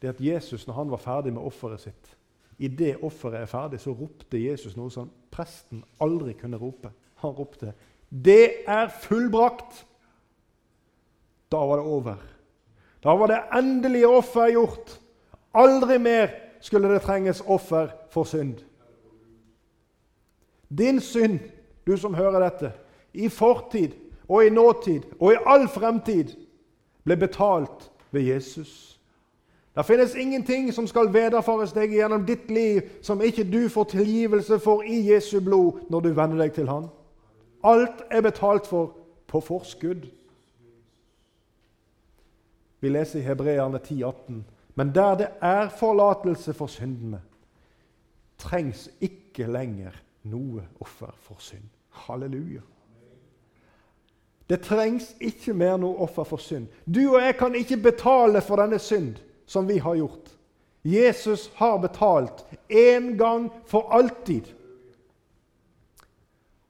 det 0.00 0.08
er 0.08 0.16
at 0.16 0.24
Jesus, 0.24 0.66
når 0.66 0.74
han 0.74 0.90
var 0.90 1.02
ferdig 1.04 1.32
med 1.36 1.44
offeret 1.44 1.84
sitt 1.84 2.16
I 2.58 2.68
det 2.68 2.98
offeret 3.02 3.40
er 3.40 3.48
ferdig, 3.48 3.78
så 3.80 3.94
ropte 3.96 4.36
Jesus 4.40 4.74
noe 4.76 4.92
som 4.92 5.08
presten 5.32 5.80
aldri 6.00 6.34
kunne 6.36 6.58
rope. 6.60 6.90
Han 7.22 7.30
ropte 7.30 7.72
'Det 8.10 8.68
er 8.68 8.88
fullbrakt'. 8.88 9.84
Da 11.52 11.56
var 11.56 11.76
det 11.76 11.84
over. 11.84 12.16
Da 13.02 13.16
var 13.16 13.26
det 13.26 13.40
endelige 13.52 14.08
offer 14.08 14.50
gjort. 14.52 15.00
Aldri 15.54 15.98
mer 15.98 16.49
skulle 16.60 16.88
det 16.88 17.02
trenges 17.02 17.42
offer 17.46 17.88
for 18.10 18.24
synd. 18.24 18.54
Din 20.78 21.00
synd, 21.00 21.38
du 21.86 21.96
som 21.96 22.14
hører 22.14 22.50
dette, 22.50 22.72
i 23.14 23.28
fortid 23.28 23.88
og 24.28 24.46
i 24.46 24.50
nåtid 24.50 25.02
og 25.20 25.32
i 25.32 25.42
all 25.46 25.68
fremtid, 25.68 26.36
ble 27.04 27.16
betalt 27.16 27.90
ved 28.10 28.22
Jesus. 28.22 29.00
Det 29.76 29.86
finnes 29.86 30.14
ingenting 30.14 30.72
som 30.74 30.86
skal 30.86 31.12
vederfares 31.14 31.72
deg 31.72 31.94
gjennom 31.94 32.26
ditt 32.26 32.50
liv 32.50 32.82
som 33.02 33.22
ikke 33.22 33.46
du 33.46 33.68
får 33.68 33.84
tilgivelse 33.94 34.58
for 34.58 34.82
i 34.82 35.00
Jesu 35.12 35.40
blod 35.40 35.86
når 35.90 36.00
du 36.00 36.08
venner 36.14 36.42
deg 36.42 36.52
til 36.54 36.68
Han. 36.68 36.88
Alt 37.64 38.02
er 38.10 38.20
betalt 38.20 38.66
for 38.66 38.96
på 39.30 39.40
forskudd. 39.40 40.08
Vi 42.80 42.88
leser 42.88 43.20
i 43.20 43.22
Hebreerne 43.22 43.78
10, 43.78 44.02
18. 44.02 44.44
Men 44.74 44.94
der 44.94 45.14
det 45.14 45.28
er 45.40 45.68
forlatelse 45.68 46.54
for 46.54 46.66
syndene, 46.66 47.20
trengs 48.38 48.88
ikke 49.00 49.46
lenger 49.46 49.96
noe 50.22 50.64
offer 50.80 51.12
for 51.16 51.36
synd. 51.38 51.66
Halleluja. 52.06 52.60
Det 54.50 54.60
trengs 54.66 55.12
ikke 55.20 55.54
mer 55.54 55.76
noe 55.78 56.00
offer 56.02 56.24
for 56.26 56.42
synd. 56.42 56.66
Du 56.86 57.02
og 57.14 57.20
jeg 57.22 57.36
kan 57.38 57.54
ikke 57.54 57.76
betale 57.76 58.40
for 58.42 58.58
denne 58.58 58.78
synd 58.82 59.20
som 59.46 59.68
vi 59.68 59.78
har 59.78 59.94
gjort. 59.94 60.32
Jesus 60.82 61.50
har 61.54 61.78
betalt 61.78 62.44
én 62.68 63.16
gang 63.16 63.50
for 63.66 63.92
alltid. 63.92 64.48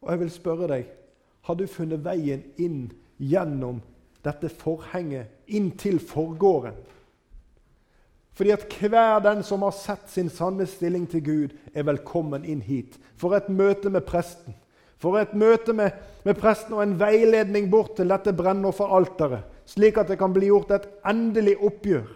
Og 0.01 0.11
jeg 0.11 0.21
vil 0.21 0.31
spørre 0.31 0.69
deg 0.69 0.89
har 1.49 1.57
du 1.57 1.67
funnet 1.67 2.05
veien 2.05 2.43
inn 2.61 2.91
gjennom 3.19 3.81
dette 4.25 4.51
forhenget, 4.53 5.31
inn 5.47 5.71
til 5.81 5.99
forgården? 5.99 6.77
Fordi 8.33 8.53
at 8.55 8.65
hver 8.73 9.21
den 9.25 9.43
som 9.43 9.63
har 9.67 9.75
sett 9.75 10.09
sin 10.11 10.31
sanne 10.33 10.67
stilling 10.71 11.07
til 11.11 11.25
Gud, 11.25 11.55
er 11.75 11.89
velkommen 11.89 12.47
inn 12.47 12.63
hit 12.65 12.99
for 13.21 13.35
et 13.37 13.51
møte 13.53 13.91
med 13.91 14.07
presten. 14.09 14.55
For 15.01 15.17
et 15.17 15.33
møte 15.35 15.73
med, 15.73 15.97
med 16.25 16.37
presten 16.37 16.77
og 16.77 16.83
en 16.85 16.99
veiledning 17.01 17.71
bort 17.73 17.95
til 17.97 18.13
dette 18.13 18.35
brennofferalteret, 18.37 19.49
slik 19.69 19.99
at 20.01 20.13
det 20.13 20.19
kan 20.21 20.33
bli 20.37 20.51
gjort 20.51 20.75
et 20.77 20.89
endelig 21.09 21.57
oppgjør. 21.57 22.09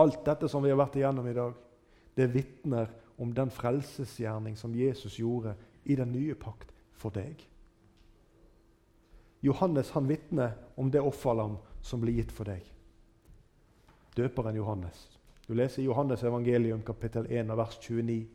Alt 0.00 0.24
dette 0.26 0.48
som 0.50 0.64
vi 0.64 0.72
har 0.72 0.80
vært 0.80 0.96
igjennom 0.98 1.28
i 1.30 1.36
dag, 1.36 1.52
det 2.16 2.32
vitner 2.32 2.88
om 3.20 3.30
den 3.34 3.52
frelsesgjerning 3.52 4.56
som 4.58 4.74
Jesus 4.74 5.20
gjorde 5.20 5.54
i 5.84 5.96
den 5.98 6.10
nye 6.14 6.34
pakt 6.34 6.72
for 6.98 7.14
deg. 7.14 7.38
Johannes 9.44 9.92
han 9.94 10.08
vitner 10.08 10.56
om 10.80 10.90
det 10.90 11.04
offerlam 11.04 11.58
som 11.84 12.00
ble 12.00 12.16
gitt 12.16 12.32
for 12.32 12.48
deg. 12.48 12.64
Døperen 14.16 14.56
Johannes. 14.56 15.10
Du 15.48 15.54
leser 15.54 15.82
i 15.82 15.86
Johannes 15.86 16.22
evangelium 16.22 16.82
kapittel 16.82 17.26
1 17.30 17.56
vers 17.56 17.78
29. 17.78 18.26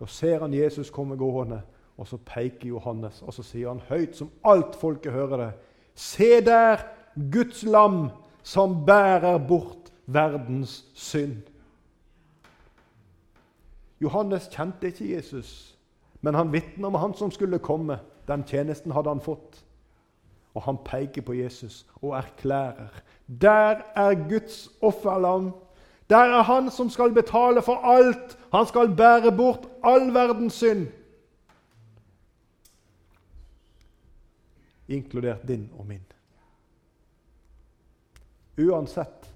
Da 0.00 0.06
ser 0.06 0.40
han 0.40 0.54
Jesus 0.54 0.90
komme 0.90 1.16
gående, 1.16 1.62
og 1.96 2.06
så 2.06 2.16
peker 2.16 2.68
Johannes, 2.68 3.22
og 3.22 3.34
så 3.34 3.42
sier 3.42 3.68
han 3.68 3.82
høyt, 3.88 4.16
som 4.16 4.30
alt 4.44 4.76
folket 4.76 5.12
hører 5.12 5.36
det, 5.36 5.52
Se 5.98 6.40
der 6.40 6.78
Guds 7.32 7.62
lam 7.62 8.10
som 8.42 8.84
bærer 8.86 9.38
bort 9.38 9.90
verdens 10.06 10.84
synd. 10.94 11.42
Johannes 14.00 14.46
kjente 14.52 14.86
ikke 14.86 15.14
Jesus, 15.14 15.78
men 16.20 16.34
han 16.34 16.52
vitner 16.52 16.86
om 16.86 16.94
han 16.94 17.14
som 17.14 17.30
skulle 17.30 17.58
komme. 17.58 17.98
Den 18.28 18.44
tjenesten 18.46 18.92
hadde 18.92 19.10
han 19.10 19.20
fått. 19.20 19.64
Og 20.58 20.64
han 20.66 20.80
peker 20.82 21.22
på 21.22 21.36
Jesus 21.38 21.84
og 22.02 22.16
erklærer 22.18 22.90
der 23.28 23.82
er 23.94 24.28
Guds 24.28 24.70
offerlam. 24.82 25.52
Der 26.10 26.16
er 26.16 26.42
han 26.42 26.70
som 26.70 26.90
skal 26.90 27.12
betale 27.12 27.62
for 27.62 27.74
alt. 27.84 28.38
Han 28.52 28.66
skal 28.66 28.94
bære 28.96 29.36
bort 29.36 29.68
all 29.84 30.14
verdens 30.14 30.54
synd. 30.54 30.86
Inkludert 34.88 35.48
din 35.48 35.70
og 35.78 35.86
min. 35.86 36.04
Uansett 38.58 39.28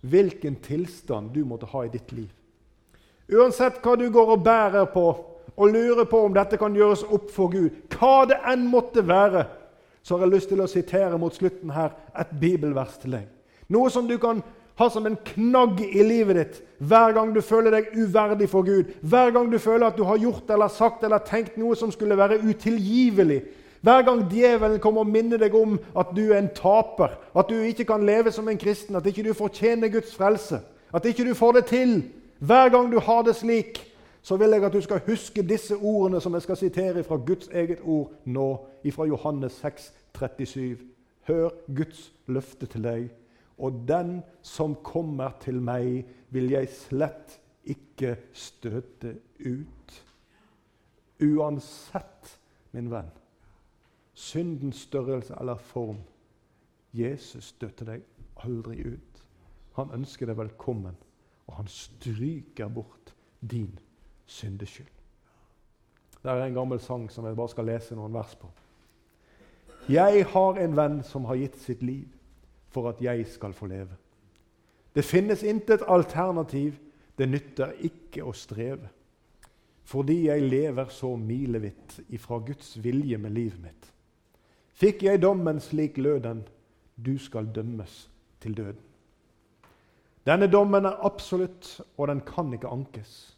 hvilken 0.00 0.56
tilstand 0.62 1.34
du 1.34 1.44
måtte 1.44 1.66
ha 1.66 1.82
i 1.82 1.90
ditt 1.92 2.12
liv. 2.12 2.30
Uansett 3.34 3.82
hva 3.82 3.96
du 3.98 4.06
går 4.14 4.30
og 4.36 4.44
bærer 4.44 4.86
på 4.94 5.06
og 5.58 5.72
lurer 5.74 6.06
på 6.06 6.20
om 6.24 6.34
dette 6.34 6.56
kan 6.56 6.76
gjøres 6.76 7.02
opp 7.02 7.32
for 7.34 7.50
Gud, 7.50 7.74
hva 7.90 8.28
det 8.30 8.38
enn 8.46 8.68
måtte 8.70 9.02
være, 9.02 9.42
så 10.08 10.16
har 10.16 10.24
jeg 10.24 10.38
lyst 10.38 10.48
til 10.48 10.62
å 10.64 10.70
sitere 10.70 11.18
mot 11.20 11.34
slutten 11.36 11.74
her 11.76 11.92
et 12.16 12.30
bibelvers 12.40 12.96
til 13.02 13.18
deg. 13.18 13.26
Noe 13.68 13.90
som 13.92 14.06
du 14.08 14.16
kan 14.16 14.40
ha 14.78 14.86
som 14.88 15.04
en 15.04 15.18
knagg 15.34 15.82
i 15.84 16.04
livet 16.06 16.38
ditt 16.38 16.58
hver 16.88 17.12
gang 17.12 17.34
du 17.34 17.42
føler 17.44 17.74
deg 17.74 17.90
uverdig 17.98 18.48
for 18.48 18.64
Gud. 18.64 18.94
Hver 19.02 19.34
gang 19.34 19.50
du 19.52 19.58
føler 19.60 19.90
at 19.90 19.98
du 19.98 20.06
har 20.08 20.20
gjort 20.22 20.48
eller 20.54 20.72
sagt 20.72 21.04
eller 21.04 21.20
tenkt 21.26 21.58
noe 21.60 21.76
som 21.76 21.92
skulle 21.92 22.16
være 22.16 22.38
utilgivelig. 22.40 23.42
Hver 23.84 24.06
gang 24.06 24.24
djevelen 24.30 24.80
kommer 24.82 25.04
og 25.04 25.10
minner 25.12 25.42
deg 25.42 25.54
om 25.54 25.76
at 25.98 26.14
du 26.16 26.22
er 26.30 26.40
en 26.40 26.52
taper, 26.54 27.12
at 27.36 27.50
du 27.50 27.58
ikke 27.60 27.86
kan 27.90 28.06
leve 28.06 28.32
som 28.34 28.48
en 28.48 28.58
kristen, 28.58 28.96
at 28.96 29.06
ikke 29.06 29.26
du 29.26 29.34
fortjener 29.36 29.92
Guds 29.92 30.14
frelse, 30.16 30.62
at 30.94 31.04
ikke 31.04 31.28
du 31.28 31.34
får 31.36 31.58
det 31.58 31.64
til. 31.68 31.92
Hver 32.38 32.72
gang 32.72 32.88
du 32.90 32.98
har 33.02 33.26
det 33.26 33.36
slik, 33.38 33.82
så 34.22 34.36
vil 34.36 34.50
jeg 34.50 34.64
at 34.64 34.72
du 34.72 34.80
skal 34.80 35.02
huske 35.06 35.42
disse 35.42 35.76
ordene 35.76 36.20
som 36.20 36.34
jeg 36.34 36.42
skal 36.42 36.56
sitere 36.56 37.04
fra 37.04 37.16
Guds 37.16 37.48
eget 37.48 37.80
ord 37.84 38.12
nå, 38.24 38.48
fra 38.92 39.06
Johannes 39.06 39.52
6, 39.52 39.92
37. 40.18 40.78
Hør 41.28 41.50
Guds 41.76 42.12
løfte 42.26 42.66
til 42.66 42.84
deg. 42.84 43.08
Og 43.58 43.84
den 43.88 44.20
som 44.42 44.74
kommer 44.74 45.34
til 45.40 45.62
meg, 45.62 46.06
vil 46.30 46.50
jeg 46.50 46.68
slett 46.70 47.38
ikke 47.64 48.16
støte 48.32 49.16
ut. 49.40 49.96
Uansett, 51.22 52.38
min 52.72 52.90
venn, 52.90 53.10
syndens 54.14 54.84
størrelse 54.86 55.34
eller 55.40 55.58
form, 55.58 55.98
Jesus 56.94 57.50
støter 57.54 57.92
deg 57.94 58.06
aldri 58.44 58.78
ut. 58.86 59.24
Han 59.78 59.90
ønsker 59.94 60.30
deg 60.30 60.38
velkommen, 60.38 60.96
og 61.46 61.58
han 61.58 61.68
stryker 61.70 62.70
bort 62.70 63.14
din 63.40 63.74
syndeskyld. 64.28 64.90
Det 66.22 66.30
er 66.30 66.44
en 66.44 66.54
gammel 66.54 66.80
sang 66.82 67.06
som 67.10 67.26
jeg 67.26 67.36
bare 67.38 67.52
skal 67.52 67.68
lese 67.70 67.96
noen 67.96 68.14
vers 68.14 68.34
på. 68.38 68.50
Jeg 69.88 70.26
har 70.28 70.58
en 70.60 70.76
venn 70.76 70.98
som 71.06 71.24
har 71.30 71.38
gitt 71.40 71.56
sitt 71.62 71.82
liv 71.82 72.08
for 72.74 72.90
at 72.90 73.00
jeg 73.00 73.24
skal 73.32 73.54
få 73.56 73.70
leve. 73.70 73.96
Det 74.92 75.04
finnes 75.04 75.42
intet 75.42 75.86
alternativ, 75.88 76.76
det 77.18 77.28
nytter 77.28 77.72
ikke 77.86 78.26
å 78.26 78.34
streve. 78.36 78.90
Fordi 79.88 80.26
jeg 80.26 80.44
lever 80.50 80.90
så 80.92 81.14
milevidt 81.16 82.00
ifra 82.12 82.42
Guds 82.44 82.74
vilje 82.84 83.18
med 83.18 83.32
livet 83.32 83.62
mitt. 83.62 83.88
Fikk 84.78 85.06
jeg 85.06 85.22
dommen 85.22 85.62
slik 85.64 85.96
lød 85.96 86.20
den, 86.26 86.44
du 86.98 87.16
skal 87.18 87.48
dømmes 87.54 88.08
til 88.42 88.56
døden. 88.58 88.84
Denne 90.26 90.50
dommen 90.52 90.84
er 90.84 91.00
absolutt, 91.06 91.80
og 91.96 92.08
den 92.10 92.20
kan 92.26 92.52
ikke 92.52 92.68
ankes. 92.68 93.37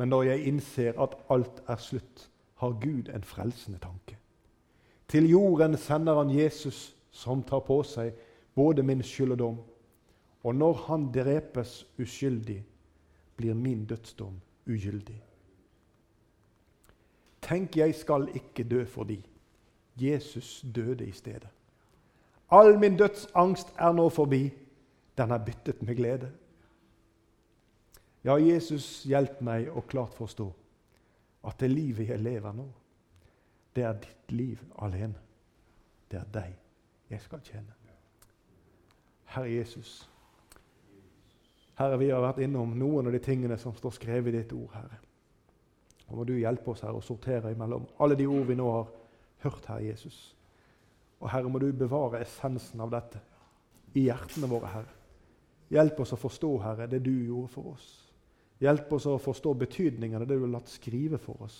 Men 0.00 0.08
når 0.08 0.22
jeg 0.30 0.46
innser 0.48 0.96
at 0.96 1.14
alt 1.28 1.58
er 1.68 1.76
slutt, 1.76 2.30
har 2.56 2.76
Gud 2.80 3.10
en 3.12 3.24
frelsende 3.24 3.78
tanke. 3.78 4.16
Til 5.08 5.28
jorden 5.28 5.76
sender 5.76 6.16
han 6.16 6.30
Jesus, 6.32 6.96
som 7.10 7.42
tar 7.44 7.60
på 7.66 7.82
seg 7.84 8.16
både 8.56 8.82
min 8.86 9.02
skyld 9.04 9.34
og 9.36 9.38
dom. 9.38 9.58
Og 10.44 10.56
når 10.56 10.72
han 10.86 11.04
drepes 11.12 11.82
uskyldig, 12.00 12.62
blir 13.36 13.54
min 13.54 13.84
dødsdom 13.84 14.40
ugyldig. 14.66 15.18
Tenk, 17.42 17.76
jeg 17.76 17.94
skal 17.94 18.28
ikke 18.34 18.64
dø 18.64 18.84
for 18.84 19.04
de. 19.04 19.18
Jesus 20.00 20.64
døde 20.74 21.04
i 21.04 21.12
stedet. 21.12 21.48
All 22.50 22.78
min 22.78 22.96
dødsangst 22.96 23.74
er 23.76 23.92
nå 23.92 24.08
forbi. 24.08 24.46
Den 25.18 25.30
er 25.30 25.44
byttet 25.44 25.82
med 25.82 25.96
glede. 25.96 26.32
Ja, 28.26 28.36
Jesus, 28.38 28.86
hjelp 29.08 29.40
meg 29.44 29.70
å 29.72 29.84
klart 29.88 30.14
forstå 30.16 30.50
at 31.48 31.60
det 31.62 31.70
livet 31.72 32.10
jeg 32.10 32.20
lever 32.20 32.52
nå, 32.52 32.66
det 33.72 33.84
er 33.86 34.00
ditt 34.02 34.34
liv 34.34 34.62
alene. 34.82 35.16
Det 36.10 36.18
er 36.18 36.32
deg 36.34 36.56
jeg 37.10 37.22
skal 37.22 37.42
tjene. 37.46 37.80
Herre 39.30 39.50
Jesus. 39.52 40.08
Herre, 41.78 41.98
vi 42.00 42.10
har 42.10 42.22
vært 42.24 42.42
innom 42.42 42.72
noen 42.78 43.06
av 43.06 43.14
de 43.14 43.20
tingene 43.22 43.56
som 43.58 43.74
står 43.76 43.94
skrevet 43.94 44.34
i 44.34 44.40
ditt 44.40 44.52
ord, 44.52 44.72
Herre. 44.74 44.98
Og 46.10 46.18
må 46.18 46.26
du 46.26 46.34
hjelpe 46.34 46.72
oss 46.72 46.82
her 46.82 46.96
å 46.96 47.02
sortere 47.04 47.52
imellom 47.54 47.86
alle 48.02 48.18
de 48.18 48.26
ord 48.26 48.48
vi 48.48 48.58
nå 48.58 48.66
har 48.74 48.90
hørt, 49.44 49.68
Herre 49.70 49.86
Jesus. 49.86 50.18
Og 51.22 51.30
Herre, 51.30 51.48
må 51.48 51.62
du 51.62 51.70
bevare 51.70 52.24
essensen 52.24 52.82
av 52.82 52.90
dette 52.90 53.22
i 53.94 54.08
hjertene 54.08 54.50
våre, 54.50 54.74
Herre. 54.74 54.96
Hjelp 55.70 56.02
oss 56.02 56.16
å 56.16 56.18
forstå, 56.18 56.50
Herre, 56.66 56.90
det 56.90 57.04
du 57.06 57.14
gjorde 57.14 57.54
for 57.54 57.72
oss. 57.76 57.88
Hjelp 58.60 58.92
oss 58.92 59.06
å 59.08 59.16
forstå 59.20 59.54
betydningen 59.62 60.20
av 60.20 60.28
det 60.28 60.36
du 60.36 60.44
har 60.44 60.54
latt 60.58 60.68
skrive 60.68 61.18
for 61.20 61.46
oss, 61.46 61.58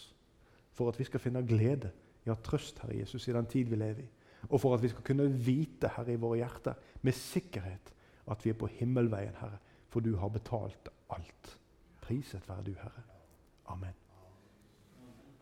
for 0.77 0.91
at 0.91 0.99
vi 1.01 1.07
skal 1.09 1.23
finne 1.23 1.45
glede, 1.47 1.93
ja, 2.27 2.37
trøst, 2.37 2.83
Herre 2.83 2.99
Jesus, 2.99 3.27
i 3.29 3.35
den 3.35 3.49
tid 3.49 3.71
vi 3.71 3.79
lever 3.81 4.05
i. 4.05 4.11
Og 4.51 4.61
for 4.61 4.77
at 4.77 4.83
vi 4.85 4.91
skal 4.93 5.05
kunne 5.05 5.29
vite, 5.33 5.89
Herre, 5.97 6.15
i 6.15 6.21
våre 6.21 6.43
hjerter 6.43 6.77
med 7.05 7.17
sikkerhet 7.17 7.93
at 8.31 8.45
vi 8.45 8.53
er 8.53 8.61
på 8.61 8.69
himmelveien, 8.79 9.37
Herre 9.41 9.61
for 9.91 10.01
du 10.01 10.17
har 10.17 10.29
betalt 10.29 10.89
alt. 11.09 11.59
Priset 12.01 12.49
være 12.49 12.65
du, 12.65 12.75
Herre. 12.79 13.03
Amen. 13.67 13.95